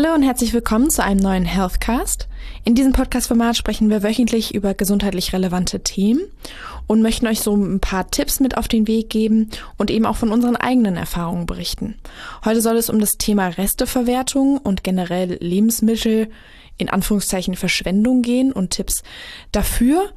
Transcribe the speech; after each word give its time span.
Hallo 0.00 0.14
und 0.14 0.22
herzlich 0.22 0.52
willkommen 0.52 0.90
zu 0.90 1.02
einem 1.02 1.18
neuen 1.18 1.44
Healthcast. 1.44 2.28
In 2.62 2.76
diesem 2.76 2.92
Podcast-Format 2.92 3.56
sprechen 3.56 3.90
wir 3.90 4.04
wöchentlich 4.04 4.54
über 4.54 4.72
gesundheitlich 4.72 5.32
relevante 5.32 5.80
Themen 5.80 6.20
und 6.86 7.02
möchten 7.02 7.26
euch 7.26 7.40
so 7.40 7.56
ein 7.56 7.80
paar 7.80 8.08
Tipps 8.08 8.38
mit 8.38 8.56
auf 8.56 8.68
den 8.68 8.86
Weg 8.86 9.10
geben 9.10 9.50
und 9.76 9.90
eben 9.90 10.06
auch 10.06 10.14
von 10.14 10.30
unseren 10.30 10.54
eigenen 10.54 10.96
Erfahrungen 10.96 11.46
berichten. 11.46 11.96
Heute 12.44 12.60
soll 12.60 12.76
es 12.76 12.90
um 12.90 13.00
das 13.00 13.18
Thema 13.18 13.48
Resteverwertung 13.48 14.58
und 14.58 14.84
generell 14.84 15.36
Lebensmittel 15.40 16.28
in 16.76 16.88
Anführungszeichen 16.90 17.56
Verschwendung 17.56 18.22
gehen 18.22 18.52
und 18.52 18.70
Tipps 18.70 19.02
dafür. 19.50 20.10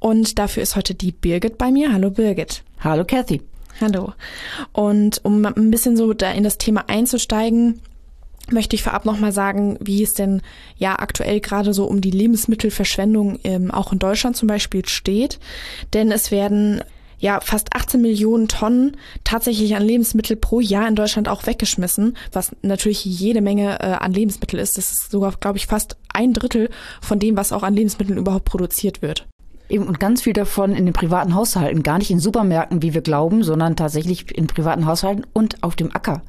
Und 0.00 0.40
dafür 0.40 0.64
ist 0.64 0.74
heute 0.74 0.96
die 0.96 1.12
Birgit 1.12 1.56
bei 1.56 1.70
mir. 1.70 1.92
Hallo 1.92 2.10
Birgit. 2.10 2.64
Hallo 2.80 3.04
Kathy. 3.04 3.42
Hallo. 3.80 4.12
Und 4.72 5.24
um 5.24 5.46
ein 5.46 5.70
bisschen 5.70 5.96
so 5.96 6.14
da 6.14 6.32
in 6.32 6.42
das 6.42 6.58
Thema 6.58 6.86
einzusteigen, 6.88 7.80
möchte 8.50 8.76
ich 8.76 8.82
vorab 8.82 9.04
nochmal 9.04 9.32
sagen, 9.32 9.76
wie 9.80 10.02
es 10.02 10.14
denn 10.14 10.42
ja 10.76 10.98
aktuell 10.98 11.40
gerade 11.40 11.72
so 11.72 11.84
um 11.84 12.00
die 12.00 12.10
Lebensmittelverschwendung 12.10 13.38
ähm, 13.44 13.70
auch 13.70 13.92
in 13.92 13.98
Deutschland 13.98 14.36
zum 14.36 14.48
Beispiel 14.48 14.86
steht. 14.88 15.38
Denn 15.92 16.10
es 16.10 16.30
werden 16.30 16.82
ja 17.20 17.40
fast 17.40 17.74
18 17.76 18.00
Millionen 18.00 18.48
Tonnen 18.48 18.96
tatsächlich 19.24 19.76
an 19.76 19.82
Lebensmittel 19.82 20.36
pro 20.36 20.60
Jahr 20.60 20.88
in 20.88 20.96
Deutschland 20.96 21.28
auch 21.28 21.46
weggeschmissen, 21.46 22.16
was 22.32 22.56
natürlich 22.62 23.04
jede 23.04 23.42
Menge 23.42 23.78
äh, 23.80 23.92
an 23.92 24.12
Lebensmittel 24.12 24.58
ist. 24.58 24.78
Das 24.78 24.90
ist 24.90 25.10
sogar, 25.10 25.32
glaube 25.38 25.58
ich, 25.58 25.66
fast 25.66 25.96
ein 26.12 26.32
Drittel 26.32 26.70
von 27.00 27.18
dem, 27.18 27.36
was 27.36 27.52
auch 27.52 27.62
an 27.62 27.74
Lebensmitteln 27.74 28.18
überhaupt 28.18 28.46
produziert 28.46 29.02
wird. 29.02 29.26
Eben 29.68 29.86
und 29.86 30.00
ganz 30.00 30.22
viel 30.22 30.32
davon 30.32 30.74
in 30.74 30.84
den 30.84 30.94
privaten 30.94 31.34
Haushalten, 31.34 31.84
gar 31.84 31.98
nicht 31.98 32.10
in 32.10 32.18
Supermärkten, 32.18 32.82
wie 32.82 32.94
wir 32.94 33.02
glauben, 33.02 33.44
sondern 33.44 33.76
tatsächlich 33.76 34.36
in 34.36 34.48
privaten 34.48 34.86
Haushalten 34.86 35.24
und 35.32 35.62
auf 35.62 35.76
dem 35.76 35.94
Acker. 35.94 36.22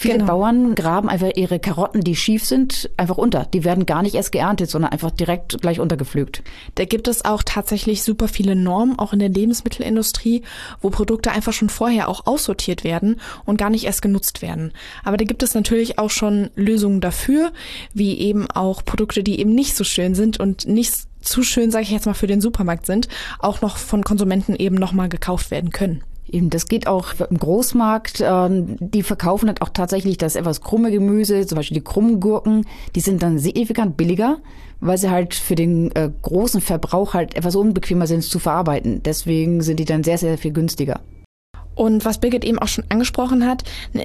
Viele 0.00 0.14
genau. 0.14 0.28
Bauern 0.28 0.74
graben 0.74 1.10
einfach 1.10 1.28
ihre 1.34 1.58
Karotten, 1.58 2.00
die 2.00 2.16
schief 2.16 2.46
sind, 2.46 2.88
einfach 2.96 3.18
unter. 3.18 3.44
Die 3.44 3.64
werden 3.64 3.84
gar 3.84 4.00
nicht 4.00 4.14
erst 4.14 4.32
geerntet, 4.32 4.70
sondern 4.70 4.92
einfach 4.92 5.10
direkt 5.10 5.60
gleich 5.60 5.78
untergepflügt. 5.78 6.42
Da 6.76 6.86
gibt 6.86 7.06
es 7.06 7.26
auch 7.26 7.42
tatsächlich 7.44 8.02
super 8.02 8.26
viele 8.26 8.56
Normen, 8.56 8.98
auch 8.98 9.12
in 9.12 9.18
der 9.18 9.28
Lebensmittelindustrie, 9.28 10.40
wo 10.80 10.88
Produkte 10.88 11.32
einfach 11.32 11.52
schon 11.52 11.68
vorher 11.68 12.08
auch 12.08 12.26
aussortiert 12.26 12.82
werden 12.82 13.20
und 13.44 13.58
gar 13.58 13.68
nicht 13.68 13.84
erst 13.84 14.00
genutzt 14.00 14.40
werden. 14.40 14.72
Aber 15.04 15.18
da 15.18 15.26
gibt 15.26 15.42
es 15.42 15.52
natürlich 15.52 15.98
auch 15.98 16.08
schon 16.08 16.48
Lösungen 16.54 17.02
dafür, 17.02 17.52
wie 17.92 18.18
eben 18.20 18.50
auch 18.50 18.82
Produkte, 18.82 19.22
die 19.22 19.38
eben 19.38 19.54
nicht 19.54 19.76
so 19.76 19.84
schön 19.84 20.14
sind 20.14 20.40
und 20.40 20.66
nicht 20.66 20.94
zu 21.20 21.42
schön, 21.42 21.70
sage 21.70 21.82
ich 21.82 21.90
jetzt 21.90 22.06
mal, 22.06 22.14
für 22.14 22.26
den 22.26 22.40
Supermarkt 22.40 22.86
sind, 22.86 23.06
auch 23.38 23.60
noch 23.60 23.76
von 23.76 24.02
Konsumenten 24.02 24.56
eben 24.56 24.76
nochmal 24.76 25.10
gekauft 25.10 25.50
werden 25.50 25.68
können. 25.68 26.02
Eben, 26.32 26.50
das 26.50 26.66
geht 26.66 26.86
auch 26.86 27.14
im 27.28 27.38
Großmarkt. 27.38 28.22
Ähm, 28.24 28.76
die 28.78 29.02
verkaufen 29.02 29.46
dann 29.46 29.58
auch 29.58 29.70
tatsächlich 29.70 30.18
das 30.18 30.36
etwas 30.36 30.60
krumme 30.60 30.90
Gemüse, 30.90 31.46
zum 31.46 31.56
Beispiel 31.56 31.76
die 31.76 31.84
krummen 31.84 32.20
Gurken. 32.20 32.66
Die 32.94 33.00
sind 33.00 33.22
dann 33.22 33.38
signifikant 33.38 33.96
billiger, 33.96 34.38
weil 34.80 34.98
sie 34.98 35.10
halt 35.10 35.34
für 35.34 35.54
den 35.54 35.94
äh, 35.96 36.10
großen 36.22 36.60
Verbrauch 36.60 37.14
halt 37.14 37.36
etwas 37.36 37.56
unbequemer 37.56 38.06
sind 38.06 38.22
zu 38.22 38.38
verarbeiten. 38.38 39.02
Deswegen 39.02 39.62
sind 39.62 39.80
die 39.80 39.84
dann 39.84 40.04
sehr, 40.04 40.18
sehr 40.18 40.38
viel 40.38 40.52
günstiger. 40.52 41.00
Und 41.80 42.04
was 42.04 42.18
Birgit 42.18 42.44
eben 42.44 42.58
auch 42.58 42.68
schon 42.68 42.84
angesprochen 42.90 43.46
hat, 43.46 43.62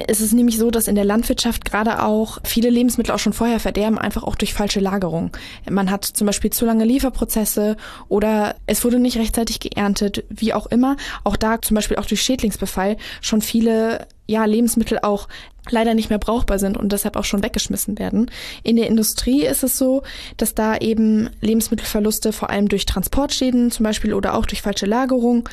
ist 0.08 0.22
es 0.22 0.32
nämlich 0.32 0.56
so, 0.56 0.70
dass 0.70 0.88
in 0.88 0.94
der 0.94 1.04
Landwirtschaft 1.04 1.66
gerade 1.66 2.02
auch 2.02 2.38
viele 2.42 2.70
Lebensmittel 2.70 3.14
auch 3.14 3.18
schon 3.18 3.34
vorher 3.34 3.60
verderben, 3.60 3.98
einfach 3.98 4.22
auch 4.22 4.34
durch 4.34 4.54
falsche 4.54 4.80
Lagerung. 4.80 5.30
Man 5.68 5.90
hat 5.90 6.06
zum 6.06 6.26
Beispiel 6.26 6.50
zu 6.50 6.64
lange 6.64 6.86
Lieferprozesse 6.86 7.76
oder 8.08 8.56
es 8.66 8.82
wurde 8.82 8.98
nicht 8.98 9.18
rechtzeitig 9.18 9.60
geerntet, 9.60 10.24
wie 10.30 10.54
auch 10.54 10.64
immer. 10.68 10.96
Auch 11.22 11.36
da 11.36 11.60
zum 11.60 11.74
Beispiel 11.74 11.98
auch 11.98 12.06
durch 12.06 12.22
Schädlingsbefall 12.22 12.96
schon 13.20 13.42
viele 13.42 14.06
ja, 14.26 14.44
Lebensmittel 14.44 14.98
auch 15.02 15.28
leider 15.70 15.94
nicht 15.94 16.10
mehr 16.10 16.18
brauchbar 16.18 16.58
sind 16.58 16.76
und 16.76 16.92
deshalb 16.92 17.16
auch 17.16 17.24
schon 17.24 17.42
weggeschmissen 17.42 17.98
werden. 17.98 18.30
In 18.62 18.76
der 18.76 18.86
Industrie 18.86 19.44
ist 19.44 19.62
es 19.62 19.76
so, 19.76 20.02
dass 20.36 20.54
da 20.54 20.76
eben 20.76 21.30
Lebensmittelverluste 21.40 22.32
vor 22.32 22.50
allem 22.50 22.68
durch 22.68 22.86
Transportschäden 22.86 23.70
zum 23.70 23.84
Beispiel 23.84 24.14
oder 24.14 24.34
auch 24.34 24.46
durch 24.46 24.62
falsche 24.62 24.86
Lagerung 24.86 25.48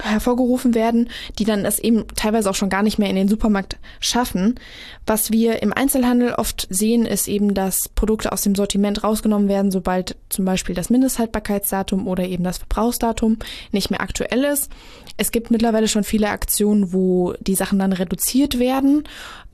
hervorgerufen 0.00 0.74
werden, 0.74 1.08
die 1.38 1.44
dann 1.44 1.64
es 1.64 1.78
eben 1.78 2.04
teilweise 2.14 2.50
auch 2.50 2.54
schon 2.54 2.68
gar 2.68 2.82
nicht 2.82 2.98
mehr 2.98 3.10
in 3.10 3.16
den 3.16 3.28
Supermarkt 3.28 3.76
schaffen. 4.00 4.56
Was 5.06 5.30
wir 5.30 5.62
im 5.62 5.72
Einzelhandel 5.72 6.34
oft 6.34 6.66
sehen, 6.70 7.06
ist 7.06 7.28
eben, 7.28 7.54
dass 7.54 7.88
Produkte 7.88 8.32
aus 8.32 8.42
dem 8.42 8.54
Sortiment 8.54 9.02
rausgenommen 9.04 9.48
werden, 9.48 9.70
sobald 9.70 10.16
zum 10.28 10.44
Beispiel 10.44 10.74
das 10.74 10.90
Mindesthaltbarkeitsdatum 10.90 12.06
oder 12.06 12.24
eben 12.24 12.44
das 12.44 12.58
Verbrauchsdatum 12.58 13.38
nicht 13.72 13.90
mehr 13.90 14.00
aktuell 14.00 14.44
ist. 14.44 14.70
Es 15.16 15.30
gibt 15.30 15.50
mittlerweile 15.50 15.88
schon 15.88 16.04
viele 16.04 16.28
Aktionen, 16.28 16.92
wo 16.92 17.34
die 17.40 17.54
Sachen 17.54 17.78
dann 17.78 17.92
reduziert 17.92 18.58
werden, 18.58 19.04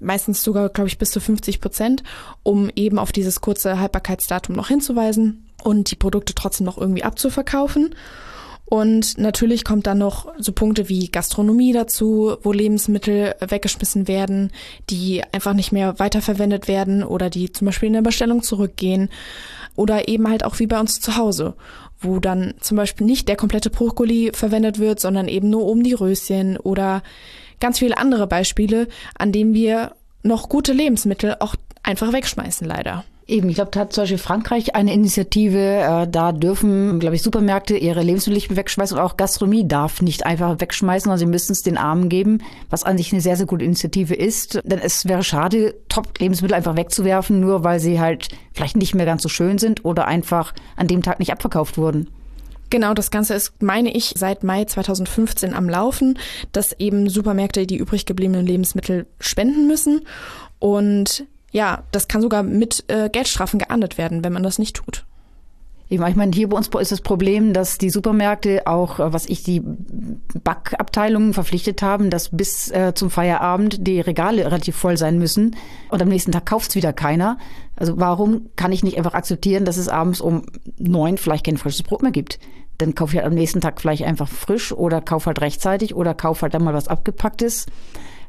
meistens 0.01 0.43
sogar, 0.43 0.69
glaube 0.69 0.89
ich, 0.89 0.99
bis 0.99 1.11
zu 1.11 1.21
50 1.21 1.61
Prozent, 1.61 2.03
um 2.43 2.71
eben 2.75 2.99
auf 2.99 3.13
dieses 3.13 3.41
kurze 3.41 3.79
Haltbarkeitsdatum 3.79 4.57
noch 4.57 4.69
hinzuweisen 4.69 5.47
und 5.63 5.91
die 5.91 5.97
Produkte 5.97 6.35
trotzdem 6.35 6.67
noch 6.67 6.79
irgendwie 6.79 7.05
abzuverkaufen. 7.05 7.95
Und 8.73 9.19
natürlich 9.19 9.65
kommt 9.65 9.87
dann 9.87 9.99
noch 9.99 10.33
so 10.39 10.53
Punkte 10.53 10.89
wie 10.89 11.11
Gastronomie 11.11 11.75
dazu, 11.75 12.37
wo 12.43 12.53
Lebensmittel 12.53 13.35
weggeschmissen 13.39 14.09
werden, 14.09 14.51
die 14.89 15.23
einfach 15.31 15.53
nicht 15.53 15.73
mehr 15.73 15.99
weiterverwendet 15.99 16.69
werden 16.69 17.05
oder 17.05 17.29
die 17.29 17.53
zum 17.53 17.67
Beispiel 17.67 17.89
in 17.89 17.93
der 17.93 18.01
Bestellung 18.01 18.43
zurückgehen. 18.43 19.11
Oder 19.77 20.09
eben 20.09 20.27
halt 20.27 20.43
auch 20.45 20.59
wie 20.59 20.67
bei 20.67 20.81
uns 20.81 21.01
zu 21.01 21.17
Hause, 21.17 21.55
wo 22.03 22.19
dann 22.19 22.55
zum 22.61 22.77
Beispiel 22.77 23.07
nicht 23.07 23.29
der 23.29 23.37
komplette 23.37 23.71
Brokkoli 23.71 24.33
verwendet 24.35 24.79
wird, 24.79 25.01
sondern 25.01 25.29
eben 25.29 25.51
nur 25.51 25.65
oben 25.67 25.83
die 25.83 25.95
Röschen 25.95 26.57
oder 26.57 27.03
ganz 27.61 27.79
viele 27.79 27.99
andere 27.99 28.27
Beispiele, 28.27 28.89
an 29.17 29.33
denen 29.33 29.55
wir 29.55 29.95
noch 30.23 30.49
gute 30.49 30.73
Lebensmittel 30.73 31.37
auch 31.41 31.55
einfach 31.83 32.13
wegschmeißen, 32.13 32.67
leider. 32.67 33.05
Eben, 33.27 33.49
ich 33.49 33.55
glaube, 33.55 33.71
da 33.71 33.81
hat 33.81 33.93
zum 33.93 34.03
Beispiel 34.03 34.19
Frankreich 34.19 34.75
eine 34.75 34.93
Initiative, 34.93 35.59
äh, 35.59 36.09
da 36.09 36.33
dürfen, 36.33 36.99
glaube 36.99 37.15
ich, 37.15 37.23
Supermärkte 37.23 37.77
ihre 37.77 38.03
Lebensmittel 38.03 38.35
nicht 38.35 38.57
wegschmeißen 38.57 38.97
und 38.97 39.03
auch 39.03 39.17
Gastronomie 39.17 39.67
darf 39.67 40.03
nicht 40.03 40.27
einfach 40.27 40.61
wegschmeißen, 40.61 41.05
sondern 41.05 41.19
sie 41.19 41.27
müssen 41.27 41.53
es 41.53 41.63
den 41.63 41.79
Armen 41.79 42.09
geben, 42.09 42.43
was 42.69 42.83
an 42.83 42.99
sich 42.99 43.13
eine 43.13 43.21
sehr, 43.21 43.37
sehr 43.37 43.47
gute 43.47 43.65
Initiative 43.65 44.15
ist. 44.15 44.61
Denn 44.65 44.81
es 44.81 45.07
wäre 45.07 45.23
schade, 45.23 45.75
Top-Lebensmittel 45.89 46.57
einfach 46.57 46.77
wegzuwerfen, 46.77 47.39
nur 47.39 47.63
weil 47.63 47.79
sie 47.79 48.01
halt 48.01 48.29
vielleicht 48.53 48.77
nicht 48.77 48.95
mehr 48.95 49.07
ganz 49.07 49.23
so 49.23 49.29
schön 49.29 49.59
sind 49.59 49.85
oder 49.85 50.07
einfach 50.09 50.53
an 50.77 50.89
dem 50.89 51.03
Tag 51.03 51.21
nicht 51.21 51.33
abverkauft 51.33 51.79
wurden. 51.79 52.09
Genau, 52.71 52.95
das 52.95 53.11
Ganze 53.11 53.35
ist, 53.35 53.63
meine 53.63 53.95
ich, 53.95 54.15
seit 54.17 54.45
Mai 54.45 54.65
2015 54.65 55.53
am 55.53 55.69
Laufen, 55.69 56.19
dass 56.53 56.73
eben 56.73 57.09
Supermärkte 57.09 57.67
die 57.67 57.77
übrig 57.77 58.07
gebliebenen 58.07 58.47
Lebensmittel 58.47 59.07
spenden 59.21 59.69
müssen. 59.69 60.07
Und 60.59 61.27
ja, 61.53 61.85
das 61.93 62.09
kann 62.09 62.23
sogar 62.23 62.43
mit 62.43 62.85
äh, 62.89 63.09
Geldstrafen 63.11 63.59
geahndet 63.59 63.99
werden, 63.99 64.25
wenn 64.25 64.33
man 64.33 64.43
das 64.43 64.59
nicht 64.59 64.77
tut. 64.77 65.05
Ich 65.93 65.99
meine, 65.99 66.33
hier 66.33 66.49
bei 66.49 66.57
uns 66.57 66.69
ist 66.69 66.91
das 66.91 67.03
Problem, 67.03 67.53
dass 67.53 67.77
die 67.77 67.91
Supermärkte 67.91 68.67
auch, 68.67 68.99
äh, 68.99 69.13
was 69.13 69.27
ich 69.27 69.43
die 69.43 69.63
Backabteilungen 70.43 71.35
verpflichtet 71.35 71.83
haben, 71.83 72.09
dass 72.09 72.31
bis 72.31 72.71
äh, 72.71 72.95
zum 72.95 73.11
Feierabend 73.11 73.87
die 73.87 74.01
Regale 74.01 74.47
relativ 74.47 74.75
voll 74.75 74.97
sein 74.97 75.19
müssen 75.19 75.55
und 75.91 76.01
am 76.01 76.09
nächsten 76.09 76.33
Tag 76.33 76.47
kauft 76.47 76.71
es 76.71 76.77
wieder 76.77 76.95
keiner. 76.95 77.37
Also 77.77 78.01
warum 78.01 78.49
kann 78.57 78.73
ich 78.73 78.83
nicht 78.83 78.97
einfach 78.97 79.13
akzeptieren, 79.13 79.67
dass 79.67 79.77
es 79.77 79.89
abends 79.91 80.23
um 80.23 80.47
neun 80.79 81.19
vielleicht 81.19 81.45
kein 81.45 81.59
frisches 81.59 81.83
Brot 81.83 82.01
mehr 82.01 82.11
gibt? 82.11 82.39
Dann 82.79 82.95
kaufe 82.95 83.13
ich 83.13 83.19
halt 83.19 83.27
am 83.27 83.35
nächsten 83.35 83.61
Tag 83.61 83.79
vielleicht 83.79 84.05
einfach 84.05 84.29
frisch 84.29 84.73
oder 84.73 85.03
kaufe 85.03 85.27
halt 85.27 85.43
rechtzeitig 85.43 85.95
oder 85.95 86.15
kaufe 86.15 86.43
halt 86.43 86.55
dann 86.55 86.65
mal 86.65 86.73
was 86.73 86.89
abgepacktes. 86.89 87.67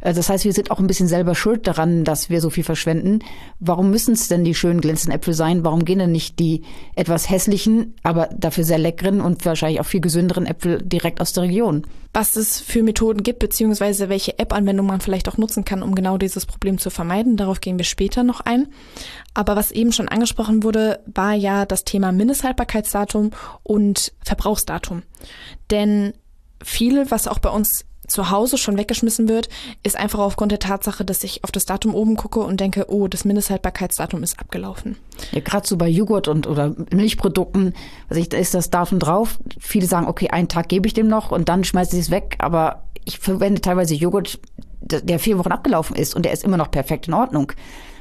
Äh, 0.04 0.14
das 0.14 0.30
heißt, 0.30 0.46
wir 0.46 0.54
sind 0.54 0.70
auch 0.70 0.80
ein 0.80 0.88
bisschen 0.88 1.08
selber 1.08 1.34
schuld 1.34 1.66
daran, 1.66 2.04
dass 2.04 2.30
wir 2.30 2.42
so 2.42 2.50
viel 2.50 2.64
verschwenden. 2.64 3.20
Warum 3.60 3.90
müssen 3.90 4.14
es 4.14 4.28
denn 4.28 4.44
die 4.44 4.56
schönen 4.56 4.82
glänzenden 4.82 5.20
Äpfel 5.20 5.34
sein? 5.34 5.64
Warum 5.64 5.86
gehen 5.86 6.00
denn 6.00 6.12
nicht 6.12 6.40
die 6.40 6.64
etwas 6.96 7.30
hässlichen, 7.30 7.96
aber 8.04 8.30
dafür 8.36 8.64
sehr 8.64 8.78
leckeren 8.78 9.22
und 9.22 9.46
wahrscheinlich 9.46 9.80
auch 9.80 9.86
viel 9.86 10.02
gesünderen 10.02 10.46
Äpfel 10.46 10.82
direkt 10.82 11.22
aus 11.22 11.34
der 11.34 11.44
Region? 11.44 11.88
Was 12.14 12.36
es 12.36 12.60
für 12.60 12.84
Methoden 12.84 13.24
gibt, 13.24 13.40
beziehungsweise 13.40 14.08
welche 14.08 14.38
App-Anwendung 14.38 14.86
man 14.86 15.02
vielleicht 15.02 15.28
auch 15.30 15.38
nutzen 15.38 15.66
kann, 15.66 15.82
um 15.82 15.96
genau 15.96 16.18
dieses 16.18 16.46
Problem 16.46 16.78
zu 16.78 16.92
vermeiden, 16.92 17.38
darauf 17.38 17.60
gehen 17.60 17.80
wir 17.80 17.86
später 17.86 18.24
noch 18.24 18.42
ein. 18.42 18.68
Aber 19.34 19.56
was 19.56 19.72
eben 19.72 19.92
schon 19.92 20.10
angesprochen 20.10 20.62
wurde, 20.62 21.00
war 21.08 21.34
ja 21.34 21.66
das 21.66 21.86
Thema 21.86 22.12
Mindesthaltbarkeitsdatum 22.12 23.32
und 23.64 24.14
Verbrauchsdatum. 24.24 25.02
Denn 25.72 26.14
viel, 26.62 27.10
was 27.10 27.28
auch 27.28 27.40
bei 27.40 27.50
uns 27.50 27.86
zu 28.08 28.30
Hause 28.30 28.58
schon 28.58 28.78
weggeschmissen 28.78 29.28
wird, 29.30 29.50
ist 29.84 29.98
einfach 29.98 30.20
aufgrund 30.20 30.52
der 30.52 30.60
Tatsache, 30.60 31.06
dass 31.06 31.24
ich 31.24 31.44
auf 31.44 31.52
das 31.52 31.66
Datum 31.66 31.96
oben 31.96 32.16
gucke 32.16 32.40
und 32.40 32.60
denke, 32.60 32.86
oh, 32.90 33.08
das 33.08 33.26
Mindesthaltbarkeitsdatum 33.26 34.24
ist 34.24 34.40
abgelaufen. 34.40 34.98
Ja, 35.32 35.42
gerade 35.42 35.68
so 35.68 35.78
bei 35.78 35.88
Joghurt 35.88 36.28
und 36.28 36.48
oder 36.48 36.76
Milchprodukten, 36.92 37.74
also 38.10 38.22
ich, 38.22 38.30
da 38.30 38.38
ist 38.38 38.54
das 38.54 38.70
Datum 38.70 39.00
drauf. 39.00 39.40
Viele 39.60 39.88
sagen, 39.88 40.08
okay, 40.08 40.30
einen 40.30 40.48
Tag 40.48 40.70
gebe 40.70 40.88
ich 40.88 40.94
dem 40.94 41.08
noch 41.08 41.32
und 41.32 41.50
dann 41.50 41.64
schmeiße 41.64 41.96
ich 41.96 42.04
es 42.04 42.12
weg. 42.12 42.36
Aber 42.40 42.84
ich 43.06 43.20
verwende 43.20 43.62
teilweise 43.62 43.96
Joghurt, 43.96 44.40
der 44.82 45.20
vier 45.20 45.38
Wochen 45.38 45.52
abgelaufen 45.52 45.96
ist 45.96 46.16
und 46.16 46.24
der 46.26 46.34
ist 46.34 46.44
immer 46.44 46.58
noch 46.58 46.72
perfekt 46.72 47.08
in 47.08 47.14
Ordnung. 47.14 47.52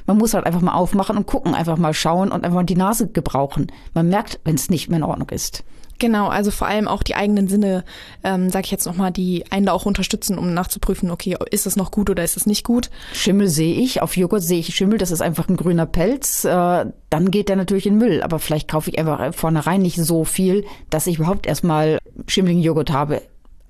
Man 0.06 0.18
muss 0.18 0.34
halt 0.34 0.46
einfach 0.46 0.60
mal 0.60 0.74
aufmachen 0.74 1.16
und 1.16 1.26
gucken, 1.26 1.54
einfach 1.54 1.76
mal 1.76 1.94
schauen 1.94 2.32
und 2.32 2.44
einfach 2.44 2.56
mal 2.56 2.64
die 2.64 2.76
Nase 2.76 3.06
gebrauchen. 3.08 3.70
Man 3.94 4.08
merkt, 4.08 4.40
wenn 4.44 4.56
es 4.56 4.68
nicht 4.68 4.88
mehr 4.88 4.98
in 4.98 5.04
Ordnung 5.04 5.28
ist. 5.30 5.64
Genau, 6.02 6.26
also 6.26 6.50
vor 6.50 6.66
allem 6.66 6.88
auch 6.88 7.04
die 7.04 7.14
eigenen 7.14 7.46
Sinne, 7.46 7.84
ähm, 8.24 8.50
sag 8.50 8.64
ich 8.64 8.72
jetzt 8.72 8.86
nochmal, 8.86 9.12
die 9.12 9.44
einen 9.52 9.66
da 9.66 9.72
auch 9.72 9.86
unterstützen, 9.86 10.36
um 10.36 10.52
nachzuprüfen, 10.52 11.12
okay, 11.12 11.36
ist 11.52 11.64
es 11.64 11.76
noch 11.76 11.92
gut 11.92 12.10
oder 12.10 12.24
ist 12.24 12.36
es 12.36 12.44
nicht 12.44 12.64
gut? 12.64 12.90
Schimmel 13.12 13.46
sehe 13.46 13.76
ich, 13.76 14.02
auf 14.02 14.16
Joghurt 14.16 14.42
sehe 14.42 14.58
ich 14.58 14.74
Schimmel, 14.74 14.98
das 14.98 15.12
ist 15.12 15.22
einfach 15.22 15.48
ein 15.48 15.56
grüner 15.56 15.86
Pelz, 15.86 16.44
äh, 16.44 16.86
dann 17.08 17.30
geht 17.30 17.48
der 17.48 17.54
natürlich 17.54 17.86
in 17.86 17.98
Müll. 17.98 18.20
Aber 18.24 18.40
vielleicht 18.40 18.66
kaufe 18.66 18.90
ich 18.90 18.98
einfach 18.98 19.32
vornherein 19.32 19.80
nicht 19.80 19.96
so 19.96 20.24
viel, 20.24 20.64
dass 20.90 21.06
ich 21.06 21.18
überhaupt 21.18 21.46
erstmal 21.46 22.00
schimmeligen 22.26 22.62
Joghurt 22.62 22.90
habe. 22.90 23.22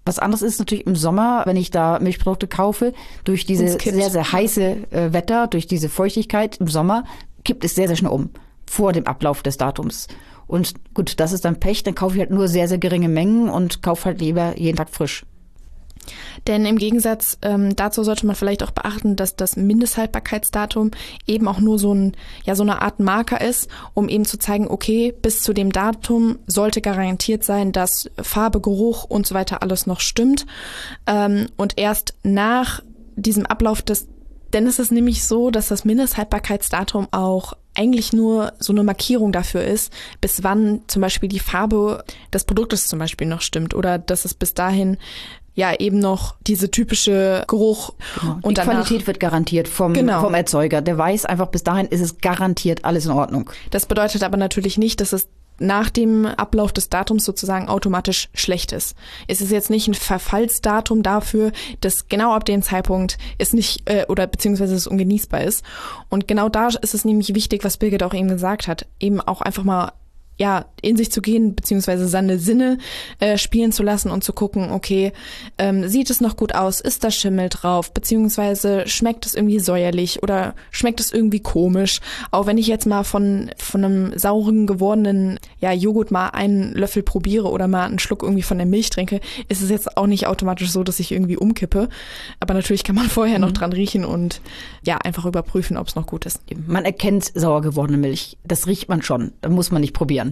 Was 0.06 0.18
anderes 0.18 0.40
ist 0.40 0.58
natürlich 0.58 0.86
im 0.86 0.96
Sommer, 0.96 1.42
wenn 1.44 1.58
ich 1.58 1.70
da 1.70 1.98
Milchprodukte 1.98 2.48
kaufe, 2.48 2.94
durch 3.24 3.44
dieses 3.44 3.74
sehr, 3.74 4.08
sehr 4.08 4.32
heiße 4.32 4.62
äh, 4.62 5.12
Wetter, 5.12 5.48
durch 5.48 5.66
diese 5.66 5.90
Feuchtigkeit 5.90 6.56
im 6.60 6.68
Sommer, 6.68 7.04
kippt 7.44 7.62
es 7.62 7.74
sehr, 7.74 7.88
sehr 7.88 7.96
schnell 7.96 8.12
um 8.12 8.30
vor 8.72 8.94
dem 8.94 9.06
Ablauf 9.06 9.42
des 9.42 9.58
Datums. 9.58 10.08
Und 10.52 10.74
gut, 10.92 11.18
das 11.18 11.32
ist 11.32 11.46
dann 11.46 11.58
Pech, 11.58 11.82
dann 11.82 11.94
kaufe 11.94 12.16
ich 12.16 12.20
halt 12.20 12.30
nur 12.30 12.46
sehr, 12.46 12.68
sehr 12.68 12.76
geringe 12.76 13.08
Mengen 13.08 13.48
und 13.48 13.82
kaufe 13.82 14.04
halt 14.04 14.20
lieber 14.20 14.58
jeden 14.58 14.76
Tag 14.76 14.90
frisch. 14.90 15.24
Denn 16.46 16.66
im 16.66 16.76
Gegensatz 16.76 17.38
ähm, 17.40 17.74
dazu 17.74 18.04
sollte 18.04 18.26
man 18.26 18.36
vielleicht 18.36 18.62
auch 18.62 18.72
beachten, 18.72 19.16
dass 19.16 19.34
das 19.34 19.56
Mindesthaltbarkeitsdatum 19.56 20.90
eben 21.26 21.48
auch 21.48 21.58
nur 21.58 21.78
so, 21.78 21.94
ein, 21.94 22.12
ja, 22.44 22.54
so 22.54 22.64
eine 22.64 22.82
Art 22.82 23.00
Marker 23.00 23.40
ist, 23.40 23.70
um 23.94 24.10
eben 24.10 24.26
zu 24.26 24.38
zeigen, 24.38 24.68
okay, 24.68 25.14
bis 25.22 25.42
zu 25.42 25.54
dem 25.54 25.72
Datum 25.72 26.38
sollte 26.46 26.82
garantiert 26.82 27.44
sein, 27.44 27.72
dass 27.72 28.10
Farbe, 28.20 28.60
Geruch 28.60 29.04
und 29.04 29.26
so 29.26 29.34
weiter 29.34 29.62
alles 29.62 29.86
noch 29.86 30.00
stimmt. 30.00 30.44
Ähm, 31.06 31.46
und 31.56 31.78
erst 31.78 32.12
nach 32.24 32.82
diesem 33.16 33.46
Ablauf 33.46 33.80
des 33.80 34.06
denn 34.52 34.66
es 34.66 34.78
ist 34.78 34.92
nämlich 34.92 35.24
so, 35.24 35.50
dass 35.50 35.68
das 35.68 35.86
Mindesthaltbarkeitsdatum 35.86 37.08
auch 37.10 37.54
eigentlich 37.74 38.12
nur 38.12 38.52
so 38.58 38.72
eine 38.72 38.82
Markierung 38.82 39.32
dafür 39.32 39.64
ist, 39.64 39.92
bis 40.20 40.42
wann 40.42 40.82
zum 40.86 41.02
Beispiel 41.02 41.28
die 41.28 41.38
Farbe 41.38 42.04
des 42.32 42.44
Produktes 42.44 42.86
zum 42.86 42.98
Beispiel 42.98 43.26
noch 43.26 43.40
stimmt 43.40 43.74
oder 43.74 43.98
dass 43.98 44.24
es 44.24 44.34
bis 44.34 44.54
dahin 44.54 44.98
ja 45.54 45.74
eben 45.78 45.98
noch 45.98 46.36
diese 46.46 46.70
typische 46.70 47.44
Geruch 47.46 47.92
genau. 48.18 48.38
und 48.42 48.52
die 48.52 48.54
danach, 48.54 48.86
Qualität 48.86 49.06
wird 49.06 49.20
garantiert 49.20 49.68
vom, 49.68 49.92
genau. 49.92 50.22
vom 50.22 50.34
Erzeuger. 50.34 50.80
Der 50.80 50.96
weiß 50.96 51.26
einfach, 51.26 51.48
bis 51.48 51.62
dahin 51.62 51.86
ist 51.86 52.00
es 52.00 52.18
garantiert 52.18 52.84
alles 52.84 53.04
in 53.04 53.12
Ordnung. 53.12 53.50
Das 53.70 53.86
bedeutet 53.86 54.22
aber 54.22 54.38
natürlich 54.38 54.78
nicht, 54.78 55.00
dass 55.00 55.12
es 55.12 55.28
nach 55.58 55.90
dem 55.90 56.26
Ablauf 56.26 56.72
des 56.72 56.88
Datums 56.88 57.24
sozusagen 57.24 57.68
automatisch 57.68 58.28
schlecht 58.34 58.72
ist. 58.72 58.96
Es 59.28 59.40
ist 59.40 59.50
jetzt 59.50 59.70
nicht 59.70 59.88
ein 59.88 59.94
Verfallsdatum 59.94 61.02
dafür, 61.02 61.52
dass 61.80 62.08
genau 62.08 62.32
ab 62.32 62.44
dem 62.44 62.62
Zeitpunkt 62.62 63.18
es 63.38 63.52
nicht 63.52 63.88
äh, 63.88 64.06
oder 64.08 64.26
beziehungsweise 64.26 64.74
es 64.74 64.86
ungenießbar 64.86 65.42
ist. 65.42 65.64
Und 66.08 66.28
genau 66.28 66.48
da 66.48 66.68
ist 66.68 66.94
es 66.94 67.04
nämlich 67.04 67.34
wichtig, 67.34 67.64
was 67.64 67.76
Birgit 67.76 68.02
auch 68.02 68.14
eben 68.14 68.28
gesagt 68.28 68.68
hat, 68.68 68.86
eben 68.98 69.20
auch 69.20 69.40
einfach 69.40 69.64
mal 69.64 69.92
ja, 70.42 70.64
in 70.80 70.96
sich 70.96 71.12
zu 71.12 71.22
gehen, 71.22 71.54
beziehungsweise 71.54 72.08
seine 72.08 72.36
Sinne 72.36 72.78
äh, 73.20 73.38
spielen 73.38 73.70
zu 73.70 73.84
lassen 73.84 74.10
und 74.10 74.24
zu 74.24 74.32
gucken, 74.32 74.72
okay, 74.72 75.12
ähm, 75.56 75.86
sieht 75.86 76.10
es 76.10 76.20
noch 76.20 76.34
gut 76.34 76.52
aus, 76.52 76.80
ist 76.80 77.04
da 77.04 77.12
Schimmel 77.12 77.48
drauf, 77.48 77.94
beziehungsweise 77.94 78.88
schmeckt 78.88 79.24
es 79.24 79.36
irgendwie 79.36 79.60
säuerlich 79.60 80.20
oder 80.24 80.56
schmeckt 80.72 80.98
es 80.98 81.12
irgendwie 81.12 81.38
komisch. 81.38 82.00
Auch 82.32 82.46
wenn 82.46 82.58
ich 82.58 82.66
jetzt 82.66 82.86
mal 82.86 83.04
von, 83.04 83.52
von 83.56 83.84
einem 83.84 84.18
sauren 84.18 84.66
gewordenen 84.66 85.38
ja, 85.60 85.70
Joghurt 85.70 86.10
mal 86.10 86.30
einen 86.30 86.72
Löffel 86.72 87.04
probiere 87.04 87.48
oder 87.48 87.68
mal 87.68 87.86
einen 87.86 88.00
Schluck 88.00 88.24
irgendwie 88.24 88.42
von 88.42 88.58
der 88.58 88.66
Milch 88.66 88.90
trinke, 88.90 89.20
ist 89.48 89.62
es 89.62 89.70
jetzt 89.70 89.96
auch 89.96 90.08
nicht 90.08 90.26
automatisch 90.26 90.72
so, 90.72 90.82
dass 90.82 90.98
ich 90.98 91.12
irgendwie 91.12 91.36
umkippe. 91.36 91.88
Aber 92.40 92.54
natürlich 92.54 92.82
kann 92.82 92.96
man 92.96 93.06
vorher 93.08 93.38
mhm. 93.38 93.44
noch 93.44 93.52
dran 93.52 93.72
riechen 93.72 94.04
und 94.04 94.40
ja, 94.84 94.98
einfach 94.98 95.24
überprüfen, 95.24 95.76
ob 95.76 95.86
es 95.86 95.94
noch 95.94 96.08
gut 96.08 96.26
ist. 96.26 96.40
Man 96.66 96.84
erkennt 96.84 97.30
sauer 97.32 97.62
gewordene 97.62 97.98
Milch. 97.98 98.38
Das 98.42 98.66
riecht 98.66 98.88
man 98.88 99.02
schon. 99.02 99.30
Da 99.40 99.48
muss 99.48 99.70
man 99.70 99.82
nicht 99.82 99.94
probieren 99.94 100.31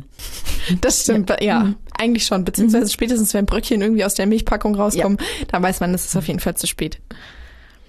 Das 0.81 1.03
stimmt, 1.03 1.31
ja, 1.31 1.37
ja 1.41 1.61
mhm. 1.61 1.77
eigentlich 1.99 2.27
schon. 2.27 2.45
Beziehungsweise 2.45 2.85
mhm. 2.85 2.91
spätestens, 2.91 3.35
wenn 3.35 3.47
Bröckchen 3.47 3.81
irgendwie 3.81 4.05
aus 4.05 4.15
der 4.15 4.27
Milchpackung 4.27 4.75
rauskommen, 4.75 5.19
ja. 5.21 5.47
dann 5.49 5.63
weiß 5.63 5.81
man, 5.81 5.95
es 5.95 6.05
ist 6.05 6.17
auf 6.17 6.29
jeden 6.29 6.41
Fall 6.41 6.57
zu 6.57 6.67
spät. 6.67 7.01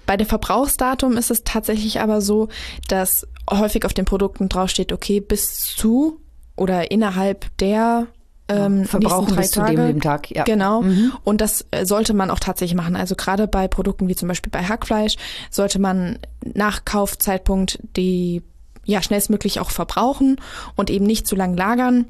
Bei 0.06 0.16
dem 0.16 0.26
Verbrauchsdatum 0.26 1.16
ist 1.16 1.30
es 1.30 1.44
tatsächlich 1.44 2.00
aber 2.00 2.20
so, 2.20 2.48
dass 2.88 3.26
häufig 3.50 3.84
auf 3.84 3.94
den 3.94 4.04
Produkten 4.04 4.48
draufsteht, 4.48 4.92
okay, 4.92 5.20
bis 5.20 5.74
zu 5.76 6.20
oder 6.56 6.90
innerhalb 6.90 7.56
der 7.58 8.08
ähm, 8.48 8.84
Verbrauchen 8.84 9.36
bis 9.36 9.52
Tage. 9.52 9.76
zu 9.76 9.86
dem, 9.86 10.00
Tag. 10.00 10.30
Ja. 10.30 10.44
Genau. 10.44 10.82
Mhm. 10.82 11.12
Und 11.24 11.40
das 11.40 11.66
äh, 11.70 11.86
sollte 11.86 12.14
man 12.14 12.30
auch 12.30 12.40
tatsächlich 12.40 12.76
machen. 12.76 12.96
Also 12.96 13.14
gerade 13.14 13.46
bei 13.46 13.68
Produkten 13.68 14.08
wie 14.08 14.14
zum 14.14 14.28
Beispiel 14.28 14.50
bei 14.50 14.64
Hackfleisch 14.64 15.16
sollte 15.50 15.78
man 15.78 16.18
nach 16.54 16.84
Kaufzeitpunkt 16.84 17.78
die 17.96 18.42
ja 18.84 19.02
schnellstmöglich 19.02 19.60
auch 19.60 19.70
verbrauchen 19.70 20.36
und 20.76 20.90
eben 20.90 21.06
nicht 21.06 21.26
zu 21.26 21.36
lang 21.36 21.56
lagern. 21.56 22.06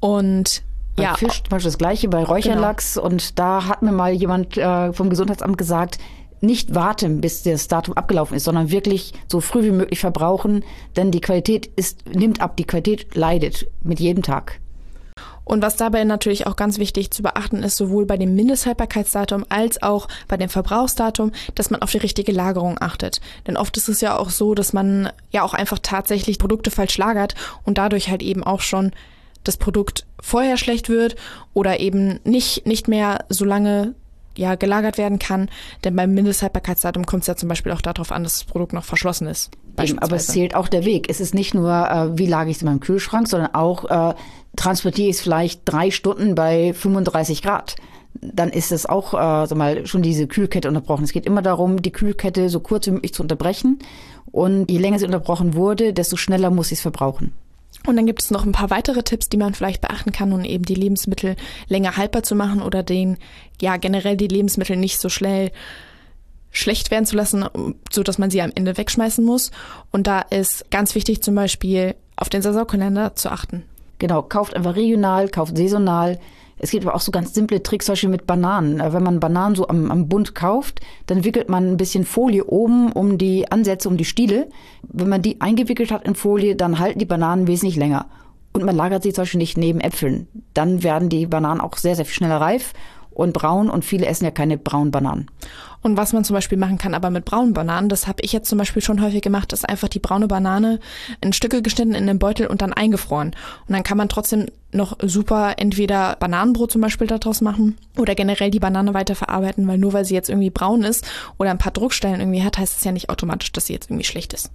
Und 0.00 0.62
bei 0.96 1.04
ja, 1.04 1.14
Fisch 1.14 1.42
zum 1.42 1.50
Beispiel 1.50 1.70
das 1.70 1.78
gleiche 1.78 2.08
bei 2.08 2.22
Räucherlachs 2.22 2.94
genau. 2.94 3.06
und 3.06 3.38
da 3.38 3.66
hat 3.66 3.82
mir 3.82 3.92
mal 3.92 4.12
jemand 4.12 4.56
äh, 4.56 4.92
vom 4.92 5.10
Gesundheitsamt 5.10 5.56
gesagt, 5.56 5.98
nicht 6.40 6.74
warten, 6.74 7.20
bis 7.20 7.44
das 7.44 7.68
Datum 7.68 7.94
abgelaufen 7.94 8.36
ist, 8.36 8.44
sondern 8.44 8.70
wirklich 8.70 9.12
so 9.28 9.40
früh 9.40 9.62
wie 9.62 9.70
möglich 9.70 10.00
verbrauchen, 10.00 10.64
denn 10.96 11.12
die 11.12 11.20
Qualität 11.20 11.66
ist, 11.76 12.04
nimmt 12.12 12.40
ab, 12.40 12.56
die 12.56 12.64
Qualität 12.64 13.14
leidet 13.14 13.66
mit 13.82 14.00
jedem 14.00 14.22
Tag. 14.22 14.60
Und 15.44 15.62
was 15.62 15.76
dabei 15.76 16.04
natürlich 16.04 16.46
auch 16.46 16.56
ganz 16.56 16.78
wichtig 16.78 17.10
zu 17.10 17.22
beachten 17.22 17.62
ist, 17.62 17.76
sowohl 17.76 18.06
bei 18.06 18.16
dem 18.16 18.34
Mindesthaltbarkeitsdatum 18.34 19.44
als 19.48 19.82
auch 19.82 20.08
bei 20.28 20.36
dem 20.36 20.48
Verbrauchsdatum, 20.48 21.32
dass 21.54 21.70
man 21.70 21.82
auf 21.82 21.90
die 21.90 21.98
richtige 21.98 22.32
Lagerung 22.32 22.78
achtet. 22.80 23.20
Denn 23.46 23.56
oft 23.56 23.76
ist 23.76 23.88
es 23.88 24.00
ja 24.00 24.16
auch 24.16 24.30
so, 24.30 24.54
dass 24.54 24.72
man 24.72 25.10
ja 25.30 25.42
auch 25.42 25.54
einfach 25.54 25.78
tatsächlich 25.80 26.38
Produkte 26.38 26.70
falsch 26.70 26.96
lagert 26.96 27.34
und 27.64 27.78
dadurch 27.78 28.08
halt 28.08 28.22
eben 28.22 28.44
auch 28.44 28.60
schon 28.60 28.92
das 29.44 29.56
Produkt 29.56 30.06
vorher 30.20 30.56
schlecht 30.56 30.88
wird 30.88 31.16
oder 31.52 31.80
eben 31.80 32.20
nicht, 32.24 32.66
nicht 32.66 32.86
mehr 32.86 33.24
so 33.28 33.44
lange 33.44 33.94
ja, 34.36 34.54
gelagert 34.54 34.98
werden 34.98 35.18
kann. 35.18 35.48
Denn 35.84 35.96
beim 35.96 36.14
Mindesthaltbarkeitsdatum 36.14 37.06
kommt 37.06 37.22
es 37.22 37.26
ja 37.26 37.36
zum 37.36 37.48
Beispiel 37.48 37.72
auch 37.72 37.80
darauf 37.80 38.12
an, 38.12 38.24
dass 38.24 38.38
das 38.38 38.44
Produkt 38.44 38.72
noch 38.72 38.84
verschlossen 38.84 39.26
ist. 39.26 39.50
Aber 40.00 40.16
es 40.16 40.26
zählt 40.26 40.54
auch 40.54 40.68
der 40.68 40.84
Weg. 40.84 41.08
Es 41.08 41.20
ist 41.20 41.34
nicht 41.34 41.54
nur, 41.54 41.70
äh, 41.70 42.18
wie 42.18 42.26
lage 42.26 42.50
ich 42.50 42.56
es 42.56 42.62
in 42.62 42.68
meinem 42.68 42.80
Kühlschrank, 42.80 43.28
sondern 43.28 43.54
auch, 43.54 44.10
äh, 44.10 44.14
transportiere 44.56 45.08
ich 45.08 45.16
es 45.16 45.22
vielleicht 45.22 45.62
drei 45.64 45.90
Stunden 45.90 46.34
bei 46.34 46.74
35 46.74 47.42
Grad. 47.42 47.76
Dann 48.20 48.50
ist 48.50 48.70
es 48.70 48.84
auch 48.84 49.14
äh, 49.14 49.46
sag 49.46 49.56
mal, 49.56 49.86
schon 49.86 50.02
diese 50.02 50.26
Kühlkette 50.26 50.68
unterbrochen. 50.68 51.04
Es 51.04 51.12
geht 51.12 51.24
immer 51.24 51.40
darum, 51.40 51.80
die 51.80 51.92
Kühlkette 51.92 52.50
so 52.50 52.60
kurz 52.60 52.86
wie 52.86 52.90
möglich 52.90 53.14
zu 53.14 53.22
unterbrechen. 53.22 53.78
Und 54.30 54.70
je 54.70 54.78
länger 54.78 54.98
sie 54.98 55.06
unterbrochen 55.06 55.54
wurde, 55.54 55.92
desto 55.92 56.16
schneller 56.16 56.50
muss 56.50 56.72
ich 56.72 56.78
es 56.78 56.82
verbrauchen. 56.82 57.32
Und 57.86 57.96
dann 57.96 58.06
gibt 58.06 58.22
es 58.22 58.30
noch 58.30 58.44
ein 58.44 58.52
paar 58.52 58.70
weitere 58.70 59.02
Tipps, 59.02 59.28
die 59.28 59.36
man 59.36 59.54
vielleicht 59.54 59.80
beachten 59.80 60.12
kann, 60.12 60.32
um 60.32 60.44
eben 60.44 60.64
die 60.64 60.74
Lebensmittel 60.74 61.36
länger 61.68 61.96
haltbar 61.96 62.22
zu 62.22 62.34
machen 62.34 62.62
oder 62.62 62.82
den, 62.82 63.18
ja, 63.60 63.76
generell 63.76 64.16
die 64.16 64.28
Lebensmittel 64.28 64.76
nicht 64.76 65.00
so 65.00 65.08
schnell 65.08 65.50
schlecht 66.52 66.90
werden 66.90 67.06
zu 67.06 67.16
lassen, 67.16 67.44
so 67.90 68.02
dass 68.02 68.18
man 68.18 68.30
sie 68.30 68.42
am 68.42 68.52
Ende 68.54 68.76
wegschmeißen 68.76 69.24
muss. 69.24 69.50
Und 69.90 70.06
da 70.06 70.20
ist 70.20 70.70
ganz 70.70 70.94
wichtig 70.94 71.22
zum 71.22 71.34
Beispiel 71.34 71.94
auf 72.14 72.28
den 72.28 72.42
Saisonkalender 72.42 73.16
zu 73.16 73.30
achten. 73.30 73.64
Genau, 73.98 74.22
kauft 74.22 74.54
einfach 74.54 74.76
regional, 74.76 75.28
kauft 75.28 75.56
saisonal. 75.56 76.20
Es 76.64 76.70
gibt 76.70 76.86
aber 76.86 76.94
auch 76.94 77.00
so 77.00 77.10
ganz 77.10 77.34
simple 77.34 77.60
Tricks, 77.60 77.86
zum 77.86 77.94
Beispiel 77.94 78.08
mit 78.08 78.24
Bananen. 78.24 78.78
Äh, 78.78 78.92
wenn 78.92 79.02
man 79.02 79.18
Bananen 79.18 79.56
so 79.56 79.66
am, 79.66 79.90
am 79.90 80.08
Bund 80.08 80.36
kauft, 80.36 80.80
dann 81.06 81.24
wickelt 81.24 81.48
man 81.48 81.72
ein 81.72 81.76
bisschen 81.76 82.04
Folie 82.04 82.44
oben 82.44 82.92
um 82.92 83.18
die 83.18 83.50
Ansätze, 83.50 83.88
um 83.88 83.96
die 83.96 84.04
Stiele. 84.04 84.48
Wenn 84.84 85.08
man 85.08 85.22
die 85.22 85.40
eingewickelt 85.40 85.90
hat 85.90 86.06
in 86.06 86.14
Folie, 86.14 86.54
dann 86.54 86.78
halten 86.78 87.00
die 87.00 87.04
Bananen 87.04 87.48
wesentlich 87.48 87.76
länger. 87.76 88.06
Und 88.52 88.64
man 88.64 88.76
lagert 88.76 89.02
sie 89.02 89.12
zum 89.12 89.22
Beispiel 89.22 89.38
nicht 89.38 89.58
neben 89.58 89.80
Äpfeln. 89.80 90.28
Dann 90.54 90.84
werden 90.84 91.08
die 91.08 91.26
Bananen 91.26 91.60
auch 91.60 91.76
sehr, 91.76 91.96
sehr 91.96 92.04
viel 92.04 92.14
schneller 92.14 92.40
reif 92.40 92.74
und 93.14 93.32
braun 93.32 93.70
und 93.70 93.84
viele 93.84 94.06
essen 94.06 94.24
ja 94.24 94.30
keine 94.30 94.58
braunen 94.58 94.90
Bananen. 94.90 95.30
Und 95.82 95.96
was 95.96 96.12
man 96.12 96.24
zum 96.24 96.34
Beispiel 96.34 96.58
machen 96.58 96.78
kann, 96.78 96.94
aber 96.94 97.10
mit 97.10 97.24
braunen 97.24 97.54
Bananen, 97.54 97.88
das 97.88 98.06
habe 98.06 98.22
ich 98.22 98.32
jetzt 98.32 98.48
zum 98.48 98.58
Beispiel 98.58 98.82
schon 98.82 99.02
häufig 99.02 99.20
gemacht, 99.20 99.52
ist 99.52 99.68
einfach 99.68 99.88
die 99.88 99.98
braune 99.98 100.28
Banane 100.28 100.78
in 101.20 101.32
Stücke 101.32 101.60
geschnitten 101.60 101.94
in 101.94 102.06
den 102.06 102.20
Beutel 102.20 102.46
und 102.46 102.62
dann 102.62 102.72
eingefroren. 102.72 103.34
Und 103.66 103.74
dann 103.74 103.82
kann 103.82 103.98
man 103.98 104.08
trotzdem 104.08 104.46
noch 104.70 104.96
super 105.02 105.54
entweder 105.58 106.16
Bananenbrot 106.20 106.70
zum 106.70 106.80
Beispiel 106.80 107.08
daraus 107.08 107.40
machen 107.40 107.76
oder 107.98 108.14
generell 108.14 108.50
die 108.50 108.60
Banane 108.60 108.94
weiterverarbeiten, 108.94 109.66
weil 109.66 109.78
nur 109.78 109.92
weil 109.92 110.04
sie 110.04 110.14
jetzt 110.14 110.30
irgendwie 110.30 110.50
braun 110.50 110.84
ist 110.84 111.04
oder 111.36 111.50
ein 111.50 111.58
paar 111.58 111.72
Druckstellen 111.72 112.20
irgendwie 112.20 112.44
hat, 112.44 112.58
heißt 112.58 112.78
es 112.78 112.84
ja 112.84 112.92
nicht 112.92 113.10
automatisch, 113.10 113.50
dass 113.52 113.66
sie 113.66 113.72
jetzt 113.72 113.90
irgendwie 113.90 114.04
schlecht 114.04 114.32
ist. 114.32 114.50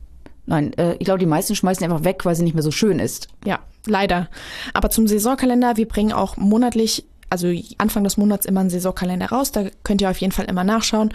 Nein, 0.46 0.74
äh, 0.78 0.94
ich 0.94 1.06
glaube, 1.06 1.20
die 1.20 1.26
meisten 1.26 1.56
schmeißen 1.56 1.84
einfach 1.84 2.06
weg, 2.06 2.26
weil 2.26 2.36
sie 2.36 2.44
nicht 2.44 2.54
mehr 2.54 2.64
so 2.64 2.72
schön 2.72 3.00
ist. 3.00 3.28
Ja, 3.44 3.60
leider. 3.86 4.30
Aber 4.74 4.90
zum 4.90 5.06
Saisonkalender, 5.06 5.76
wir 5.76 5.88
bringen 5.88 6.14
auch 6.14 6.38
monatlich 6.38 7.06
also 7.30 7.52
Anfang 7.78 8.04
des 8.04 8.18
Monats 8.18 8.46
immer 8.46 8.62
einen 8.62 8.70
Saisonkalender 8.70 9.30
raus. 9.30 9.52
Da 9.52 9.66
könnt 9.84 10.02
ihr 10.02 10.10
auf 10.10 10.18
jeden 10.18 10.32
Fall 10.32 10.46
immer 10.46 10.64
nachschauen, 10.64 11.14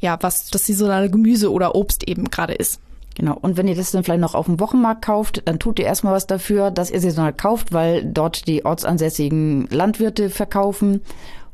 ja, 0.00 0.18
was 0.20 0.50
das 0.50 0.66
saisonale 0.66 1.10
Gemüse 1.10 1.50
oder 1.52 1.74
Obst 1.74 2.06
eben 2.08 2.30
gerade 2.30 2.54
ist. 2.54 2.80
Genau. 3.14 3.38
Und 3.40 3.56
wenn 3.56 3.68
ihr 3.68 3.76
das 3.76 3.92
dann 3.92 4.02
vielleicht 4.02 4.20
noch 4.20 4.34
auf 4.34 4.46
dem 4.46 4.58
Wochenmarkt 4.58 5.04
kauft, 5.04 5.42
dann 5.44 5.58
tut 5.58 5.78
ihr 5.78 5.84
erstmal 5.84 6.14
was 6.14 6.26
dafür, 6.26 6.70
dass 6.70 6.90
ihr 6.90 7.00
saisonal 7.00 7.32
kauft, 7.32 7.72
weil 7.72 8.04
dort 8.04 8.48
die 8.48 8.64
ortsansässigen 8.64 9.68
Landwirte 9.70 10.30
verkaufen. 10.30 11.00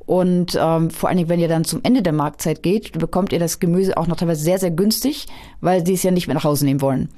Und 0.07 0.59
ähm, 0.61 0.91
vor 0.91 1.09
allen 1.09 1.19
Dingen, 1.19 1.29
wenn 1.29 1.39
ihr 1.39 1.49
dann 1.49 1.65
zum 1.65 1.81
Ende 1.83 2.03
der 2.03 2.15
Marktzeit 2.15 2.63
geht, 2.63 2.99
bekommt 2.99 3.33
ihr 3.33 3.39
das 3.39 3.61
Gemüse 3.61 3.97
auch 3.97 4.07
noch 4.07 4.17
teilweise 4.17 4.43
sehr, 4.43 4.59
sehr 4.59 4.71
günstig, 4.71 5.27
weil 5.61 5.87
sie 5.87 5.95
es 5.95 6.03
ja 6.03 6.11
nicht 6.11 6.27
mehr 6.27 6.35
nach 6.35 6.45
Hause 6.45 6.65
nehmen 6.65 6.81
wollen. 6.81 7.11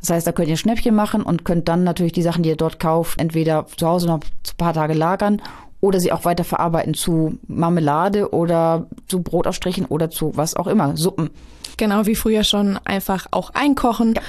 Das 0.00 0.10
heißt, 0.10 0.26
da 0.26 0.32
könnt 0.32 0.48
ihr 0.48 0.56
Schnäppchen 0.56 0.94
machen 0.94 1.22
und 1.22 1.44
könnt 1.44 1.68
dann 1.68 1.84
natürlich 1.84 2.12
die 2.12 2.22
Sachen, 2.22 2.42
die 2.42 2.48
ihr 2.48 2.56
dort 2.56 2.80
kauft, 2.80 3.20
entweder 3.20 3.66
zu 3.76 3.86
Hause 3.86 4.06
noch 4.06 4.20
paar 4.56 4.74
Tage 4.74 4.94
lagern 4.94 5.42
oder 5.80 6.00
sie 6.00 6.12
auch 6.12 6.24
weiter 6.24 6.44
verarbeiten 6.44 6.94
zu 6.94 7.38
Marmelade 7.46 8.32
oder 8.32 8.86
zu 9.06 9.22
Brotausstrichen 9.22 9.86
oder 9.86 10.10
zu 10.10 10.36
was 10.36 10.56
auch 10.56 10.66
immer, 10.66 10.96
Suppen. 10.96 11.30
Genau 11.76 12.06
wie 12.06 12.16
früher 12.16 12.42
schon 12.42 12.78
einfach 12.84 13.26
auch 13.30 13.50
einkochen. 13.54 14.14
Ja. 14.14 14.22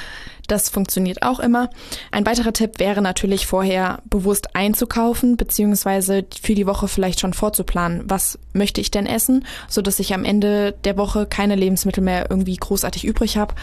Das 0.48 0.70
funktioniert 0.70 1.22
auch 1.22 1.40
immer. 1.40 1.70
Ein 2.12 2.26
weiterer 2.26 2.52
Tipp 2.52 2.80
wäre 2.80 3.04
natürlich 3.04 3.46
vorher 3.46 4.00
bewusst 4.10 4.56
einzukaufen, 4.56 5.38
beziehungsweise 5.38 6.26
für 6.42 6.56
die 6.56 6.66
Woche 6.66 6.88
vielleicht 6.88 7.20
schon 7.20 7.34
vorzuplanen. 7.34 8.04
Was 8.06 8.40
möchte 8.52 8.82
ich 8.82 8.90
denn 8.90 9.06
essen, 9.06 9.46
so 9.68 9.84
dass 9.84 10.00
ich 10.00 10.14
am 10.14 10.26
Ende 10.26 10.72
der 10.84 10.98
Woche 10.98 11.28
keine 11.28 11.56
Lebensmittel 11.56 12.04
mehr 12.04 12.32
irgendwie 12.32 12.56
großartig 12.56 13.06
übrig 13.06 13.38
habe, 13.38 13.54